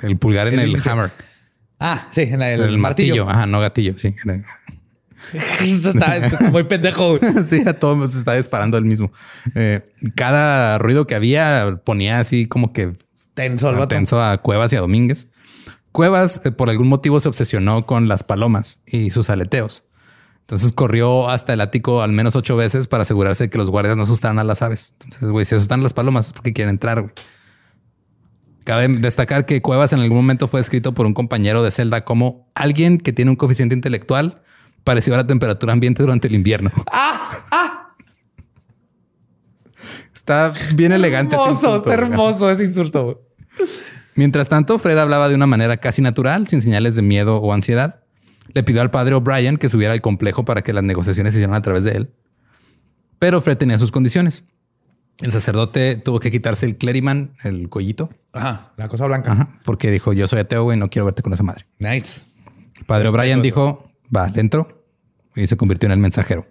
[0.00, 1.10] el pulgar en el, hammer.
[1.78, 3.28] Ah, sí, en el, martillo.
[3.28, 3.98] Ajá, no gatillo.
[3.98, 4.14] Sí.
[5.32, 7.18] Está muy pendejo.
[7.48, 9.12] sí, a todos se está disparando el mismo.
[9.54, 12.92] Eh, cada ruido que había ponía así como que
[13.34, 15.28] tenso, a, tenso a Cuevas y a Domínguez.
[15.92, 19.84] Cuevas, eh, por algún motivo, se obsesionó con las palomas y sus aleteos.
[20.40, 23.96] Entonces corrió hasta el ático al menos ocho veces para asegurarse de que los guardias
[23.96, 24.94] no asustaran a las aves.
[25.04, 27.14] Entonces, güey, si asustan las palomas es porque quieren entrar.
[28.64, 32.50] Cabe destacar que Cuevas en algún momento fue escrito por un compañero de celda como
[32.54, 34.42] alguien que tiene un coeficiente intelectual
[34.84, 36.70] parecido a la temperatura ambiente durante el invierno.
[36.90, 37.94] Ah, ah.
[40.14, 41.34] Está bien elegante.
[41.34, 43.22] Hermoso, está hermoso ese insulto.
[44.14, 48.04] Mientras tanto, Fred hablaba de una manera casi natural, sin señales de miedo o ansiedad.
[48.52, 51.56] Le pidió al padre O'Brien que subiera al complejo para que las negociaciones se hicieran
[51.56, 52.14] a través de él.
[53.18, 54.44] Pero Fred tenía sus condiciones.
[55.20, 58.10] El sacerdote tuvo que quitarse el cleriman, el cuellito.
[58.32, 59.48] Ajá, la cosa blanca.
[59.64, 61.66] porque dijo, yo soy ateo, y no quiero verte con esa madre.
[61.78, 62.26] Nice.
[62.76, 64.84] El padre O'Brien dijo, va, le entró
[65.34, 66.46] y se convirtió en el mensajero.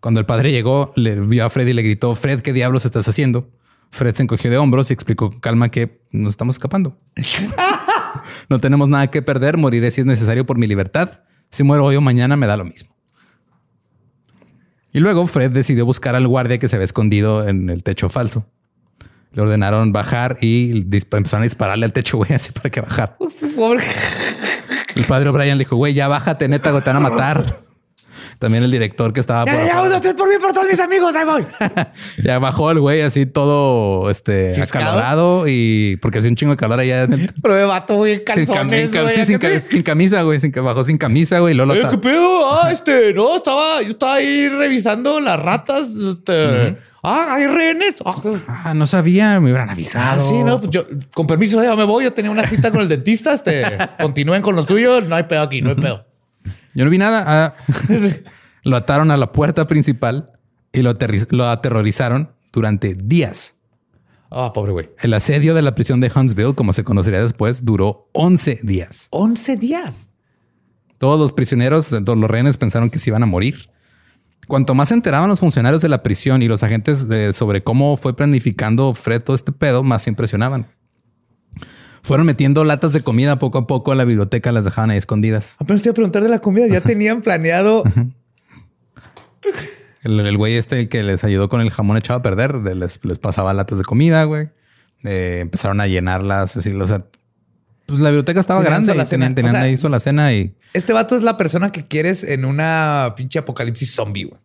[0.00, 3.06] Cuando el padre llegó, le vio a Fred y le gritó, Fred, ¿qué diablos estás
[3.06, 3.50] haciendo?
[3.90, 6.98] Fred se encogió de hombros y explicó con calma que nos estamos escapando.
[8.48, 11.22] no tenemos nada que perder, moriré si es necesario por mi libertad.
[11.50, 12.96] Si muero hoy o mañana me da lo mismo.
[14.92, 18.46] Y luego Fred decidió buscar al guardia que se había escondido en el techo falso.
[19.32, 23.16] Le ordenaron bajar y empezaron a dispararle al techo, güey, así para que bajara.
[24.94, 27.46] El padre O'Brien le dijo, güey, ya bájate, neta, te van a matar.
[28.38, 29.54] También el director que estaba por.
[29.54, 31.44] Ya, uno, tres por mí, por todos mis amigos, ahí voy.
[32.24, 36.80] ya bajó el güey así todo este acalorado y porque hacía un chingo de calor
[36.80, 37.06] allá.
[37.06, 40.98] Pero me vato, güey, calzones, sin, güey, sí, sin, sin, camisa, güey, sin bajó sin
[40.98, 41.56] camisa, güey.
[41.56, 42.52] ¿Qué pedo?
[42.52, 45.88] Ah, este, no, estaba, yo estaba ahí revisando las ratas.
[45.90, 47.96] Este, Ah, hay rehenes.
[48.04, 48.14] Ah,
[48.46, 50.20] ah, no sabía, me hubieran avisado.
[50.20, 52.04] Ah, sí, no, pues yo, con permiso, ya me voy.
[52.04, 53.34] Yo tenía una cita con el dentista.
[53.34, 53.64] Este,
[54.00, 55.00] continúen con lo suyo.
[55.00, 56.06] No hay pedo aquí, no hay pedo.
[56.74, 57.24] Yo no vi nada.
[57.26, 57.54] Ah,
[58.62, 60.30] lo ataron a la puerta principal
[60.72, 60.96] y lo,
[61.30, 63.56] lo aterrorizaron durante días.
[64.30, 64.90] Ah, pobre güey.
[65.00, 69.08] El asedio de la prisión de Huntsville, como se conocería después, duró 11 días.
[69.10, 70.08] 11 días.
[70.98, 73.71] Todos los prisioneros, todos los rehenes pensaron que se iban a morir.
[74.48, 78.16] Cuanto más se enteraban los funcionarios de la prisión y los agentes sobre cómo fue
[78.16, 80.66] planificando Fred todo este pedo, más se impresionaban.
[82.02, 85.54] Fueron metiendo latas de comida poco a poco a la biblioteca, las dejaban ahí escondidas.
[85.58, 86.66] Apenas te iba a preguntar de la comida.
[86.66, 87.84] Ya tenían planeado.
[90.02, 93.52] El, güey este, el que les ayudó con el jamón echado a perder, les, pasaba
[93.54, 94.48] latas de comida, güey.
[95.04, 97.04] empezaron a llenarlas, así, o sea,
[97.92, 100.54] pues la biblioteca estaba grande, la tenían, tenían ahí la cena y...
[100.72, 104.40] Este vato es la persona que quieres en una pinche apocalipsis zombie, güey.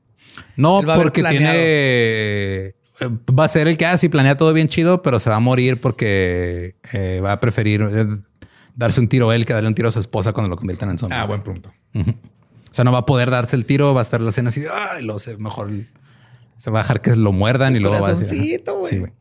[0.57, 1.51] No, porque tiene...
[1.53, 2.73] Eh,
[3.39, 5.39] va a ser el que, ah, sí, planea todo bien chido, pero se va a
[5.39, 8.05] morir porque eh, va a preferir eh,
[8.75, 10.99] darse un tiro él que darle un tiro a su esposa cuando lo conviertan en
[10.99, 11.17] zombie.
[11.17, 11.71] Ah, buen punto.
[11.95, 14.65] O sea, no va a poder darse el tiro, va a estar la escena así,
[14.69, 15.71] ay, lo sé, mejor
[16.57, 18.61] se va a dejar que lo muerdan y luego va a decir.
[18.89, 19.13] Sí, güey.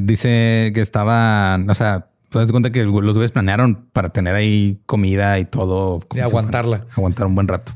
[0.00, 4.80] dice que estaba, o sea, te das cuenta que los güeyes planearon para tener ahí
[4.86, 6.00] comida y todo.
[6.14, 6.86] Y aguantarla.
[6.96, 7.72] aguantar un buen rato.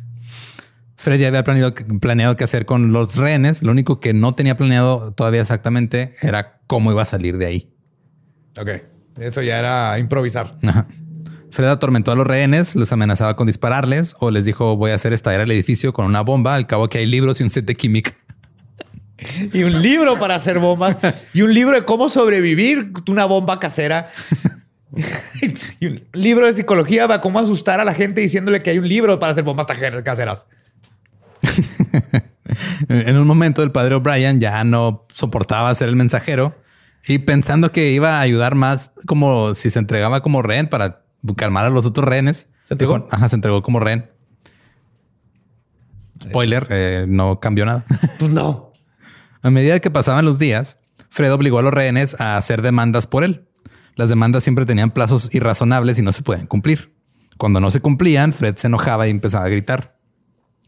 [0.97, 3.63] Fred ya había planeado, planeado qué hacer con los rehenes.
[3.63, 7.75] Lo único que no tenía planeado todavía exactamente era cómo iba a salir de ahí.
[8.59, 8.71] Ok.
[9.19, 10.57] Eso ya era improvisar.
[11.51, 15.13] Fred atormentó a los rehenes, les amenazaba con dispararles o les dijo voy a hacer
[15.13, 16.55] estallar el edificio con una bomba.
[16.55, 18.17] Al cabo que hay libros y un set de química.
[19.53, 20.97] y un libro para hacer bombas
[21.33, 24.11] y un libro de cómo sobrevivir una bomba casera.
[25.81, 28.89] y un libro de psicología para cómo asustar a la gente diciéndole que hay un
[28.89, 30.47] libro para hacer bombas caseras.
[32.89, 36.57] en un momento el padre O'Brien ya no soportaba ser el mensajero
[37.07, 41.03] y pensando que iba a ayudar más como si se entregaba como rehén para
[41.37, 42.49] calmar a los otros rehenes.
[42.63, 43.07] ¿Se entregó?
[43.11, 44.11] ajá, se entregó como rehén.
[46.23, 47.85] Spoiler, eh, no cambió nada.
[48.19, 48.74] Pues no.
[49.45, 50.79] A medida que pasaban los días,
[51.11, 53.47] Fred obligó a los rehenes a hacer demandas por él.
[53.95, 56.95] Las demandas siempre tenían plazos irrazonables y no se podían cumplir.
[57.37, 59.99] Cuando no se cumplían, Fred se enojaba y empezaba a gritar.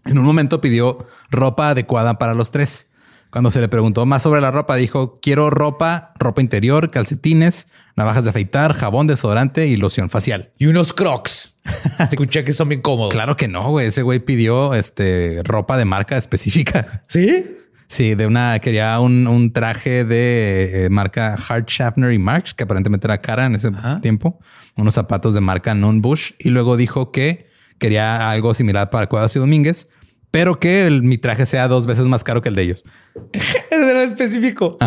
[0.04, 2.90] En un momento pidió ropa adecuada para los tres.
[3.30, 8.24] Cuando se le preguntó más sobre la ropa, dijo, quiero ropa, ropa interior, calcetines, navajas
[8.24, 10.52] de afeitar, jabón, desodorante y loción facial.
[10.58, 11.56] Y unos crocs.
[11.98, 13.14] Escuché que son bien cómodos.
[13.14, 13.86] Claro que no, güey.
[13.86, 17.04] Ese güey pidió este, ropa de marca específica.
[17.08, 17.56] ¿Sí?
[17.88, 23.06] Sí, de una quería un, traje de eh, marca Hart Schaffner y Marx, que aparentemente
[23.06, 23.70] era cara en ese
[24.02, 24.40] tiempo,
[24.76, 29.36] unos zapatos de marca Non Bush, y luego dijo que quería algo similar para Cuadros
[29.36, 29.88] y Domínguez,
[30.30, 32.84] pero que mi traje sea dos veces más caro que el de ellos.
[33.32, 34.76] Ese era específico.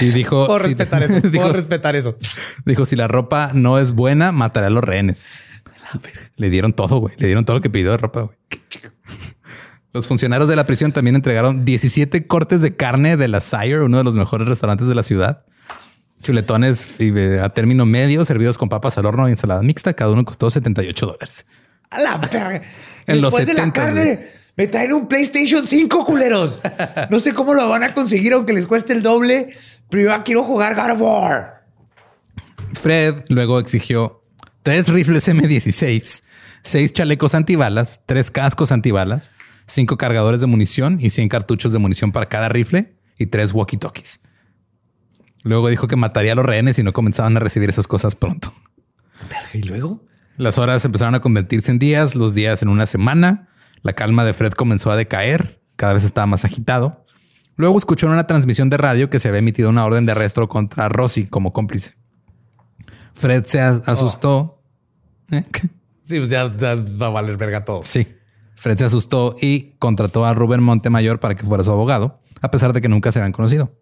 [0.00, 1.20] Y dijo: Puedo respetar eso.
[1.32, 2.16] Puedo respetar eso.
[2.64, 5.26] Dijo: Si la ropa no es buena, mataré a los rehenes.
[6.36, 7.14] Le dieron todo, güey.
[7.18, 8.36] Le dieron todo lo que pidió de ropa, güey.
[9.92, 13.98] Los funcionarios de la prisión también entregaron 17 cortes de carne de la Sire, uno
[13.98, 15.44] de los mejores restaurantes de la ciudad.
[16.22, 16.88] Chuletones
[17.42, 19.94] a término medio, servidos con papas al horno y ensalada mixta.
[19.94, 21.46] Cada uno costó 78 dólares.
[21.90, 22.62] A la verga.
[23.06, 26.60] en los 70, de la carne, me traen un PlayStation 5, culeros.
[27.10, 29.56] No sé cómo lo van a conseguir, aunque les cueste el doble.
[29.88, 31.64] Pero yo quiero jugar God of War.
[32.74, 34.22] Fred luego exigió
[34.62, 36.22] tres rifles M16,
[36.62, 39.30] seis chalecos antibalas, tres cascos antibalas,
[39.70, 44.20] cinco cargadores de munición y 100 cartuchos de munición para cada rifle y tres walkie-talkies.
[45.42, 48.52] Luego dijo que mataría a los rehenes si no comenzaban a recibir esas cosas pronto.
[49.52, 50.04] ¿Y luego?
[50.36, 53.48] Las horas empezaron a convertirse en días, los días en una semana.
[53.82, 57.04] La calma de Fred comenzó a decaer, cada vez estaba más agitado.
[57.56, 60.48] Luego escuchó en una transmisión de radio que se había emitido una orden de arresto
[60.48, 61.94] contra Rossi como cómplice.
[63.14, 64.62] Fred se asustó.
[65.30, 65.44] ¿Eh?
[66.02, 67.82] Sí, pues ya, ya, va a valer verga todo.
[67.84, 68.04] Sí.
[68.60, 72.74] Fred se asustó y contrató a Rubén Montemayor para que fuera su abogado, a pesar
[72.74, 73.72] de que nunca se habían conocido.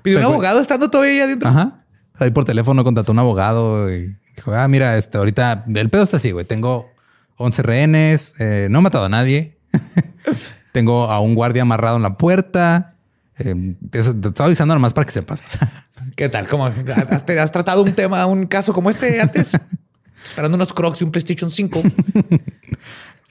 [0.00, 1.50] ¿Pidió un abogado estando todavía adentro?
[1.50, 1.84] Ajá.
[2.14, 6.02] Ahí por teléfono contrató a un abogado y dijo, ah, mira, este, ahorita el pedo
[6.02, 6.46] está así, güey.
[6.46, 6.90] Tengo
[7.36, 9.58] 11 rehenes, eh, no he matado a nadie.
[10.72, 12.94] Tengo a un guardia amarrado en la puerta.
[13.38, 15.44] Eh, eso, te estaba avisando nomás para que sepas.
[16.16, 16.48] ¿Qué tal?
[16.48, 19.52] ¿Cómo has, has, tratado un tema, un caso como este antes?
[20.24, 21.82] Esperando unos crocs y un PlayStation 5.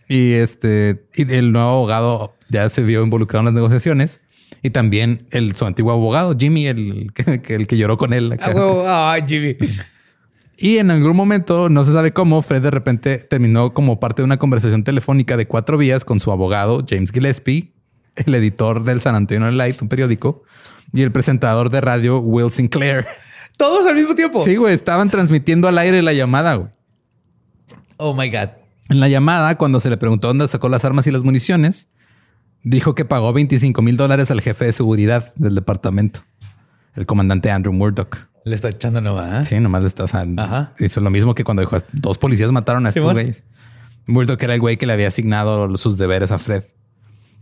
[0.08, 4.22] Y este, y el nuevo abogado ya se vio involucrado en las negociaciones.
[4.64, 8.38] Y también el, su antiguo abogado, Jimmy, el, que, el que lloró con él.
[8.88, 9.55] Ay, Jimmy.
[10.58, 14.26] Y en algún momento, no se sabe cómo, Fred de repente terminó como parte de
[14.26, 17.74] una conversación telefónica de cuatro vías con su abogado, James Gillespie,
[18.16, 20.43] el editor del San Antonio Light, un periódico,
[20.93, 23.05] y el presentador de radio, Will Sinclair.
[23.58, 24.43] ¿Todos al mismo tiempo?
[24.43, 24.74] Sí, güey.
[24.74, 26.72] Estaban transmitiendo al aire la llamada, güey.
[27.97, 28.49] Oh, my God.
[28.90, 31.90] En la llamada, cuando se le preguntó dónde sacó las armas y las municiones,
[32.64, 36.22] dijo que pagó 25 mil dólares al jefe de seguridad del departamento,
[36.96, 38.18] el comandante Andrew Murdoch.
[38.46, 39.48] Le está echando nomás.
[39.48, 40.06] Sí, nomás le está.
[40.06, 40.26] O sea,
[40.80, 43.44] hizo lo mismo que cuando dijo dos policías mataron a estos güeyes.
[44.06, 46.64] Murdoch era el güey que le había asignado sus deberes a Fred.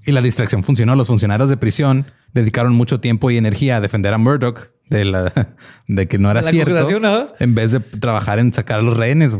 [0.07, 0.95] Y la distracción funcionó.
[0.95, 5.31] Los funcionarios de prisión dedicaron mucho tiempo y energía a defender a Murdoch de, la,
[5.87, 9.37] de que no era cierto, en vez de trabajar en sacar a los rehenes.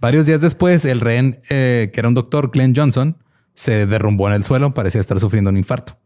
[0.00, 3.16] Varios días después, el rehén, eh, que era un doctor, Glenn Johnson,
[3.54, 5.98] se derrumbó en el suelo, parecía estar sufriendo un infarto.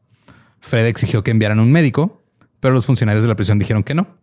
[0.60, 2.22] Fred exigió que enviaran un médico,
[2.60, 4.18] pero los funcionarios de la prisión dijeron que no.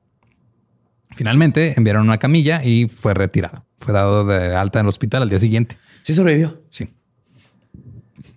[1.16, 3.66] Finalmente enviaron una camilla y fue retirado.
[3.80, 5.78] Fue dado de alta en el hospital al día siguiente.
[6.04, 6.62] Sí sobrevivió.
[6.70, 6.90] Sí.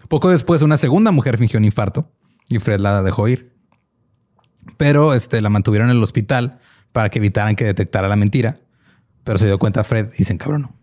[0.08, 2.10] Poco después, una segunda mujer fingió un infarto
[2.48, 3.52] y Fred la dejó ir.
[4.76, 6.58] Pero este, la mantuvieron en el hospital
[6.92, 8.58] para que evitaran que detectara la mentira.
[9.24, 10.79] Pero se dio cuenta Fred y se encabronó.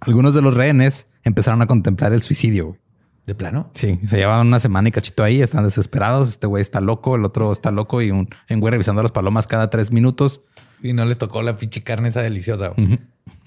[0.00, 2.78] Algunos de los rehenes empezaron a contemplar el suicidio.
[3.26, 3.70] ¿De plano?
[3.74, 6.28] Sí, se llevaban una semana y cachito ahí, están desesperados.
[6.28, 9.70] Este güey está loco, el otro está loco y un güey revisando las palomas cada
[9.70, 10.42] tres minutos.
[10.82, 12.72] Y no le tocó la pinche carne esa deliciosa.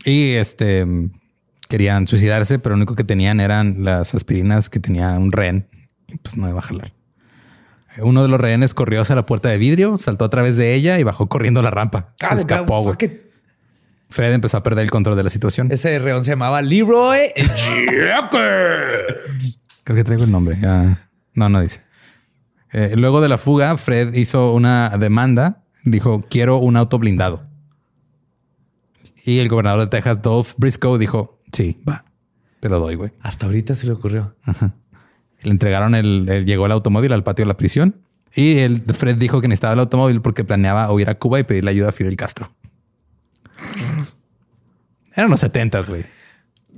[0.06, 0.86] Y este
[1.68, 5.68] querían suicidarse, pero lo único que tenían eran las aspirinas que tenía un rehén.
[6.08, 6.94] Y pues no iba a jalar.
[8.00, 10.98] Uno de los rehenes corrió hacia la puerta de vidrio, saltó a través de ella
[11.00, 12.14] y bajó corriendo la rampa.
[12.16, 12.98] se ah, escapó, güey.
[14.10, 15.72] Fred empezó a perder el control de la situación.
[15.72, 17.32] Ese reón se llamaba Leroy
[19.84, 20.58] Creo que traigo el nombre.
[21.34, 21.82] No, no dice.
[22.72, 25.64] Eh, luego de la fuga, Fred hizo una demanda.
[25.84, 27.46] Dijo, quiero un auto blindado.
[29.26, 32.06] Y el gobernador de Texas, Dolph Briscoe, dijo, sí, va,
[32.60, 33.12] te lo doy, güey.
[33.22, 34.36] Hasta ahorita se le ocurrió.
[35.44, 38.02] Le entregaron el, llegó el automóvil al patio de la prisión.
[38.34, 41.72] Y el Fred dijo que necesitaba el automóvil porque planeaba huir a Cuba y pedirle
[41.72, 42.50] ayuda a Fidel Castro.
[45.18, 46.06] Eran los setentas, güey.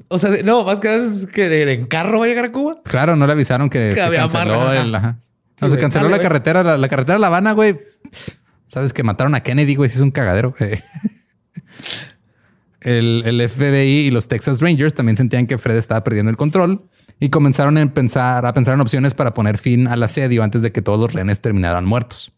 [0.07, 2.77] O sea, no, más que que en carro va a llegar a Cuba.
[2.85, 4.91] Claro, no le avisaron que, se canceló el.
[4.91, 7.77] No, se canceló la carretera, la, carretera de La Habana, güey.
[8.65, 9.89] Sabes que mataron a Kennedy, güey.
[9.89, 10.53] Si es un cagadero.
[12.81, 16.85] el, el, FBI y los Texas Rangers también sentían que Fred estaba perdiendo el control
[17.19, 20.71] y comenzaron a pensar, a pensar en opciones para poner fin al asedio antes de
[20.71, 22.31] que todos los rehenes terminaran muertos.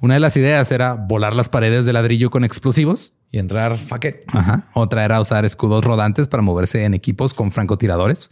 [0.00, 4.24] Una de las ideas era volar las paredes de ladrillo con explosivos y entrar faquet.
[4.28, 4.68] Ajá.
[4.74, 8.30] Otra era usar escudos rodantes para moverse en equipos con francotiradores,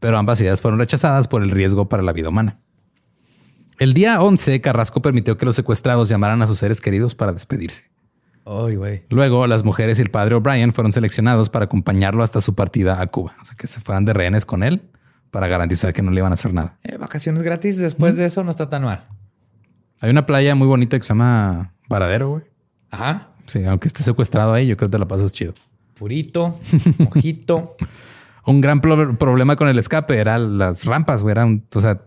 [0.00, 2.58] pero ambas ideas fueron rechazadas por el riesgo para la vida humana.
[3.78, 7.90] El día 11, Carrasco permitió que los secuestrados llamaran a sus seres queridos para despedirse.
[9.08, 13.06] Luego, las mujeres y el padre O'Brien fueron seleccionados para acompañarlo hasta su partida a
[13.08, 13.34] Cuba.
[13.42, 14.82] O sea, que se fueran de rehenes con él
[15.30, 16.78] para garantizar que no le iban a hacer nada.
[16.84, 19.08] Eh, vacaciones gratis después de eso no está tan mal.
[20.00, 22.42] Hay una playa muy bonita que se llama Varadero, güey.
[22.90, 23.30] Ajá.
[23.46, 25.54] Sí, aunque esté secuestrado ahí, yo creo que te la pasas chido.
[25.94, 26.58] Purito,
[26.98, 27.76] mojito.
[28.44, 31.32] un gran problema con el escape eran las rampas, güey.
[31.32, 32.02] Eran, o sea,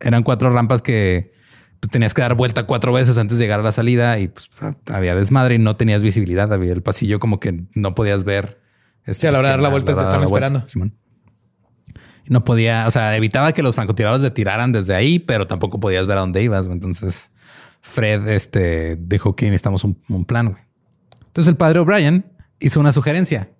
[0.00, 1.32] eran cuatro rampas que
[1.80, 4.50] tú tenías que dar vuelta cuatro veces antes de llegar a la salida y pues
[4.92, 6.52] había desmadre y no tenías visibilidad.
[6.52, 8.60] Había el pasillo como que no podías ver.
[9.04, 10.64] Este, sí, a la hora de dar la vuelta te estaban esperando.
[12.28, 16.06] No podía, o sea, evitaba que los francotiradores le tiraran desde ahí, pero tampoco podías
[16.06, 16.66] ver a dónde ibas.
[16.66, 17.30] Entonces
[17.80, 20.50] Fred este, dijo que necesitamos un, un plan.
[20.50, 20.62] Güey.
[21.26, 22.24] Entonces el padre O'Brien
[22.60, 23.50] hizo una sugerencia,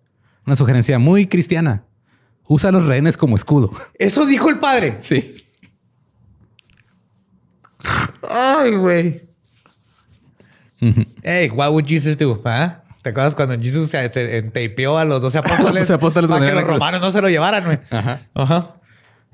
[0.46, 1.84] una sugerencia muy cristiana.
[2.44, 3.72] Usa a los rehenes como escudo.
[3.98, 4.96] Eso dijo el padre.
[4.98, 5.34] Sí.
[8.28, 9.20] Ay, güey.
[11.22, 12.36] Hey, what would Jesus do?
[13.02, 14.52] ¿Te acuerdas cuando Jesús se, se
[14.96, 15.82] a los 12 apóstoles?
[15.82, 17.78] los apóstoles para que los romanos no se lo llevaran, güey.
[17.90, 18.20] Ajá.
[18.32, 18.76] Ajá.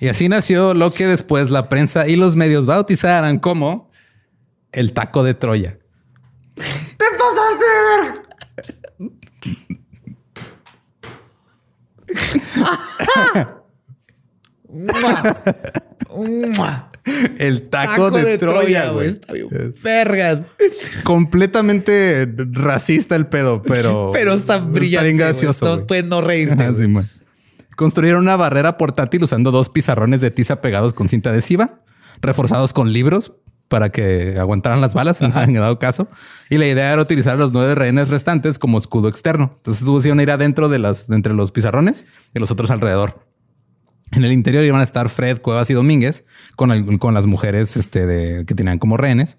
[0.01, 3.91] Y así nació lo que después la prensa y los medios bautizaran como
[4.73, 5.79] el taco de Troya.
[6.55, 8.29] ¡Te pasaste de ver!
[17.39, 19.09] El taco, de, Troya, güey.
[19.09, 19.49] Está bien
[19.83, 20.41] vergas.
[21.05, 24.11] Completamente racista el pedo, pero...
[24.13, 24.87] pero está brillante.
[24.87, 25.77] Está bien gracioso.
[25.77, 26.65] No puedes no reírte.
[27.77, 31.81] Construyeron una barrera portátil usando dos pizarrones de tiza pegados con cinta adhesiva,
[32.21, 33.33] reforzados con libros
[33.69, 36.09] para que aguantaran las balas en dado caso.
[36.51, 39.53] Y la idea era utilizar los nueve rehenes restantes como escudo externo.
[39.57, 39.87] Entonces
[40.21, 43.28] a ir adentro de las, entre los pizarrones y los otros alrededor.
[44.13, 46.25] En el interior iban a estar Fred, Cuevas y Domínguez
[46.57, 49.39] con, con las mujeres este, que tenían como rehenes.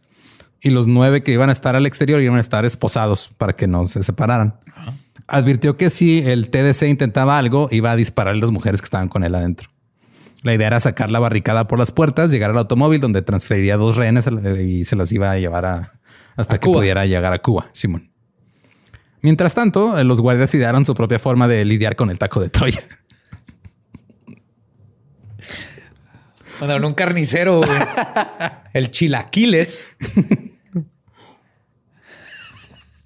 [0.62, 3.68] Y los nueve que iban a estar al exterior iban a estar esposados para que
[3.68, 4.56] no se separaran.
[5.28, 9.08] Advirtió que si el TDC intentaba algo, iba a disparar a las mujeres que estaban
[9.08, 9.70] con él adentro.
[10.42, 13.96] La idea era sacar la barricada por las puertas, llegar al automóvil donde transferiría dos
[13.96, 14.28] rehenes
[14.60, 15.92] y se las iba a llevar a,
[16.36, 18.12] hasta que pudiera llegar a Cuba, Simón.
[19.22, 22.84] Mientras tanto, los guardias idearon su propia forma de lidiar con el taco de Troya.
[26.60, 27.62] Mandaron un carnicero,
[28.74, 29.88] el chilaquiles.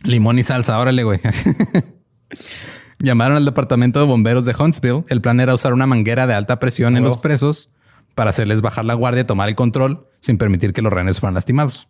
[0.04, 1.20] Limón y salsa, órale, güey.
[3.00, 5.04] Llamaron al departamento de bomberos de Huntsville.
[5.10, 7.70] El plan era usar una manguera de alta presión en los presos
[8.16, 11.34] para hacerles bajar la guardia y tomar el control sin permitir que los rehenes fueran
[11.34, 11.88] lastimados.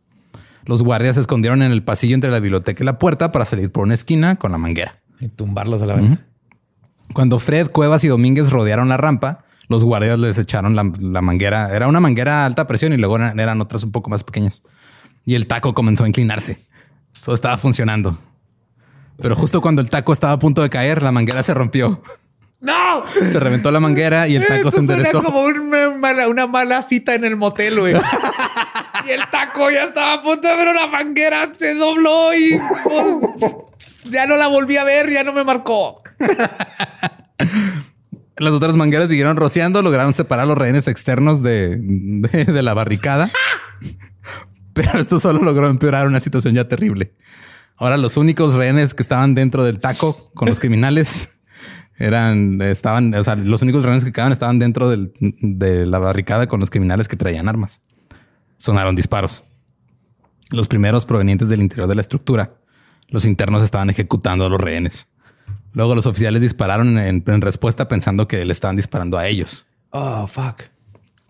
[0.66, 3.72] Los guardias se escondieron en el pasillo entre la biblioteca y la puerta para salir
[3.72, 5.02] por una esquina con la manguera.
[5.20, 6.20] Y tumbarlos a la vez.
[7.14, 11.70] Cuando Fred, Cuevas y Domínguez rodearon la rampa, los guardias les echaron la, la manguera.
[11.76, 14.62] Era una manguera a alta presión y luego eran, eran otras un poco más pequeñas.
[15.26, 16.60] Y el taco comenzó a inclinarse.
[17.24, 18.18] Todo estaba funcionando.
[19.22, 22.02] Pero justo cuando el taco estaba a punto de caer, la manguera se rompió.
[22.60, 23.04] ¡No!
[23.30, 25.22] Se reventó la manguera y el taco Esto se enderezó.
[25.24, 27.94] como un mala- una mala cita en el motel, güey.
[29.06, 33.54] y el taco ya estaba a punto de ver una manguera, se dobló y pues,
[34.06, 36.02] ya no la volví a ver, ya no me marcó.
[38.38, 43.30] Las otras mangueras siguieron rociando, lograron separar los rehenes externos de, de- la barricada.
[44.74, 47.14] Pero esto solo logró empeorar una situación ya terrible.
[47.78, 51.32] Ahora los únicos rehenes que estaban dentro del taco con los criminales
[51.98, 56.60] eran, estaban, o sea, los únicos rehenes que quedaban estaban dentro de la barricada con
[56.60, 57.82] los criminales que traían armas.
[58.58, 59.44] Sonaron disparos.
[60.50, 62.56] Los primeros provenientes del interior de la estructura.
[63.10, 65.08] Los internos estaban ejecutando a los rehenes.
[65.74, 69.66] Luego los oficiales dispararon en, en respuesta pensando que le estaban disparando a ellos.
[69.90, 70.64] Oh, fuck.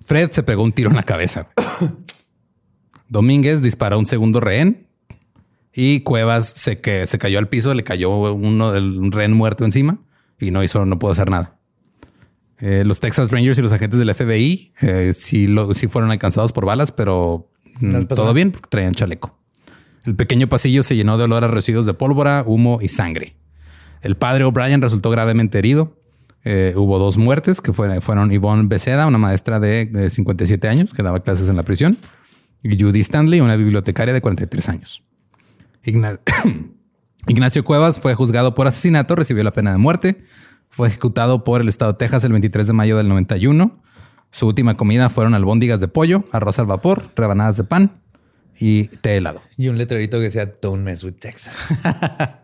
[0.01, 1.47] Fred se pegó un tiro en la cabeza.
[3.07, 4.87] Domínguez disparó a un segundo rehén
[5.73, 9.99] y Cuevas se, que, se cayó al piso, le cayó uno un rehén muerto encima
[10.39, 11.57] y no hizo, no pudo hacer nada.
[12.59, 16.53] Eh, los Texas Rangers y los agentes del FBI eh, sí, lo, sí fueron alcanzados
[16.53, 19.39] por balas, pero mm, No todo bien porque traían chaleco.
[20.05, 23.35] El pequeño pasillo se llenó de olor a residuos de pólvora, humo y sangre.
[24.03, 25.97] El padre O'Brien resultó gravemente herido.
[26.43, 30.93] Eh, hubo dos muertes que fue- fueron Yvonne Beceda, una maestra de, de 57 años
[30.93, 31.97] que daba clases en la prisión,
[32.61, 35.03] y Judy Stanley, una bibliotecaria de 43 años.
[35.85, 36.19] Igna-
[37.27, 40.25] Ignacio Cuevas fue juzgado por asesinato, recibió la pena de muerte,
[40.69, 43.81] fue ejecutado por el estado de Texas el 23 de mayo del 91.
[44.31, 48.01] Su última comida fueron albóndigas de pollo, arroz al vapor, rebanadas de pan
[48.59, 49.41] y té helado.
[49.57, 51.69] Y un letrerito que decía Don't mess with Texas.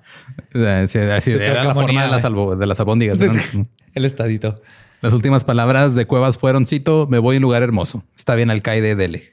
[0.53, 2.23] Así era la forma de las,
[2.59, 3.19] de las albóndigas.
[3.19, 3.67] ¿no?
[3.93, 4.61] El estadito.
[5.01, 8.03] Las últimas palabras de Cuevas fueron, cito, me voy a un lugar hermoso.
[8.17, 9.31] Está bien, alcaide, dele.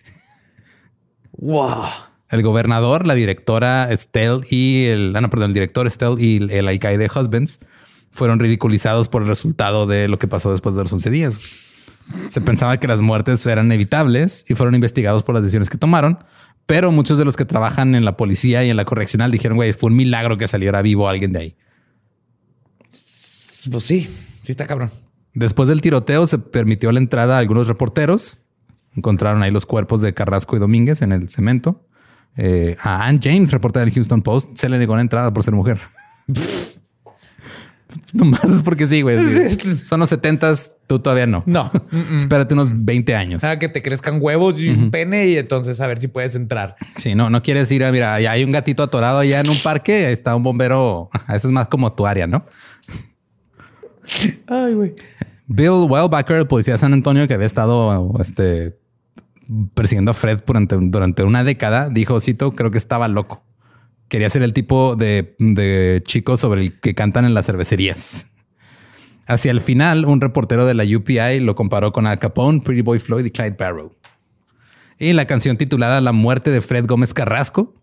[1.33, 1.85] Wow.
[2.31, 6.51] El gobernador, la directora Estelle y el, ah, no, perdón, el director Estelle y el,
[6.51, 7.61] el alcaide Husbands
[8.11, 11.39] fueron ridiculizados por el resultado de lo que pasó después de los 11 días.
[12.29, 16.19] Se pensaba que las muertes eran evitables y fueron investigados por las decisiones que tomaron,
[16.67, 19.73] pero muchos de los que trabajan en la policía y en la correccional dijeron, güey,
[19.73, 21.57] fue un milagro que saliera vivo alguien de ahí.
[23.71, 24.09] Pues sí,
[24.45, 24.91] sí está cabrón.
[25.35, 28.39] Después del tiroteo se permitió la entrada a algunos reporteros.
[28.97, 31.87] Encontraron ahí los cuerpos de Carrasco y Domínguez en el cemento.
[32.37, 35.55] Eh, a Ann James, reportera del Houston Post, se le negó la entrada por ser
[35.55, 35.81] mujer.
[38.13, 39.19] Nomás es porque sí, güey.
[39.83, 41.43] Son los setentas, tú todavía no.
[41.47, 41.71] No.
[42.17, 43.45] Espérate unos 20 años.
[43.45, 46.77] Ah, que te crezcan huevos y un pene y entonces a ver si puedes entrar.
[46.97, 49.59] Sí, no, no quieres ir a, mira, allá hay un gatito atorado allá en un
[49.59, 51.11] parque, ahí está un bombero.
[51.29, 52.45] Eso es más como tu área, ¿no?
[54.47, 54.95] Ay, güey.
[55.49, 58.77] Bill Wellbacker, el policía de San Antonio que había estado este,
[59.75, 63.46] persiguiendo a Fred durante, durante una década, dijo, cito, creo que estaba loco.
[64.09, 68.27] Quería ser el tipo de, de chico sobre el que cantan en las cervecerías.
[69.27, 73.01] Hacia el final, un reportero de la UPI lo comparó con Al Capone, Pretty Boy
[73.01, 73.93] Floyd y Clyde Barrow.
[74.99, 77.75] Y la canción titulada La muerte de Fred Gómez Carrasco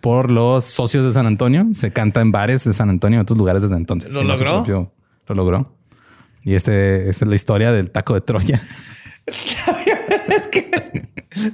[0.00, 3.38] por los socios de San Antonio se canta en bares de San Antonio y otros
[3.38, 4.12] lugares desde entonces.
[4.12, 4.64] ¿Lo logró?
[4.64, 4.92] propio-
[5.28, 5.76] lo logró.
[6.42, 8.62] Y este, esta es la historia del taco de Troya.
[9.26, 10.70] es que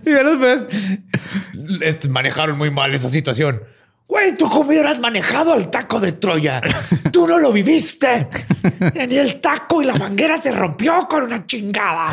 [0.03, 0.63] si ves,
[1.83, 3.61] este, manejaron muy mal esa situación.
[4.09, 6.61] Güey, tú cómo hubieras manejado al taco de Troya.
[7.13, 8.29] Tú no lo viviste.
[9.09, 12.13] Ni el taco y la manguera se rompió con una chingada.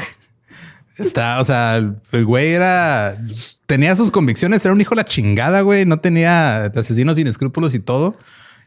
[0.97, 3.17] Está, o sea, el güey era,
[3.65, 5.85] tenía sus convicciones, era un hijo de la chingada, güey.
[5.85, 8.17] No tenía asesinos sin escrúpulos y todo.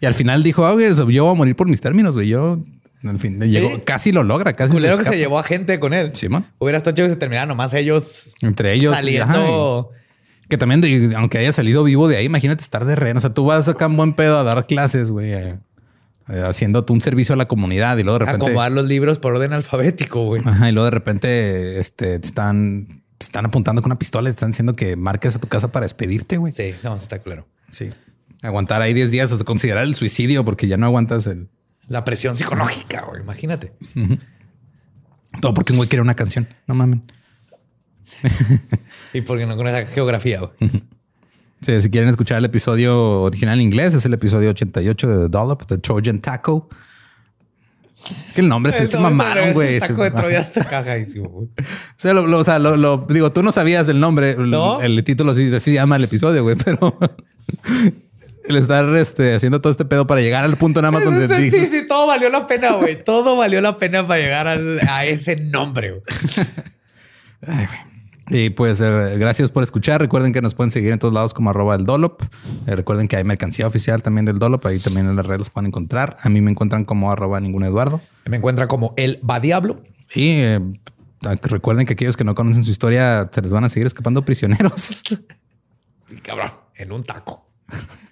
[0.00, 2.28] Y al final dijo, ah, güey, yo voy a morir por mis términos, güey.
[2.28, 2.58] Yo,
[3.04, 4.72] al fin, llegó, casi lo logra, casi.
[4.72, 6.14] Culero que se llevó a gente con él.
[6.14, 6.46] Simón.
[6.58, 8.94] Hubiera estado chido que se terminara nomás ellos Entre ellos.
[8.94, 9.90] saliendo.
[9.90, 10.02] ajá,
[10.48, 13.16] que también, aunque haya salido vivo de ahí, imagínate estar de rehén.
[13.16, 15.58] O sea, tú vas acá en buen pedo a dar clases, güey, eh,
[16.28, 18.46] eh, haciendo tú un servicio a la comunidad y luego de repente.
[18.46, 20.42] acomodar los libros por orden alfabético, güey.
[20.44, 22.86] Ajá, y luego de repente este, te están,
[23.16, 25.72] te están apuntando con una pistola y te están diciendo que marques a tu casa
[25.72, 26.52] para despedirte, güey.
[26.52, 27.46] Sí, no, sí está claro.
[27.70, 27.90] Sí.
[28.42, 31.48] Aguantar ahí 10 días o sea, considerar el suicidio porque ya no aguantas el.
[31.92, 33.20] La presión psicológica, güey.
[33.22, 33.74] Imagínate.
[35.42, 36.48] Todo porque un güey quería una canción.
[36.66, 37.02] No mamen.
[39.14, 40.70] Y porque no con esa geografía, güey.
[41.60, 45.28] Sí, si quieren escuchar el episodio original en inglés, es el episodio 88 de The
[45.28, 46.68] Dollop, The Trojan Taco.
[48.24, 49.78] Es que el nombre sí se mamaron, güey.
[49.78, 51.48] Taco de Troya está cagadísimo, güey.
[51.58, 54.34] O sea, lo, lo- o sea, lo, lo- digo, tú no sabías el nombre.
[54.36, 54.80] ¿No?
[54.80, 56.98] El, el título sí, así se llama el episodio, güey, pero
[58.44, 61.34] el estar este, haciendo todo este pedo para llegar al punto nada más donde Sí,
[61.50, 63.02] dices- sí, todo valió la pena, güey.
[63.02, 65.90] Todo valió la pena para llegar al- a ese nombre,
[67.42, 67.66] güey.
[68.28, 70.00] Y pues eh, gracias por escuchar.
[70.00, 72.22] Recuerden que nos pueden seguir en todos lados como arroba el Dolop.
[72.66, 74.64] Eh, recuerden que hay mercancía oficial también del Dolop.
[74.66, 76.16] Ahí también en las redes los pueden encontrar.
[76.22, 78.00] A mí me encuentran como arroba ningún Eduardo.
[78.26, 79.82] Me encuentra como el va diablo.
[80.14, 80.60] Y eh,
[81.42, 85.02] recuerden que aquellos que no conocen su historia se les van a seguir escapando prisioneros.
[86.22, 87.48] Cabrón, en un taco.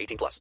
[0.00, 0.40] 18 plus.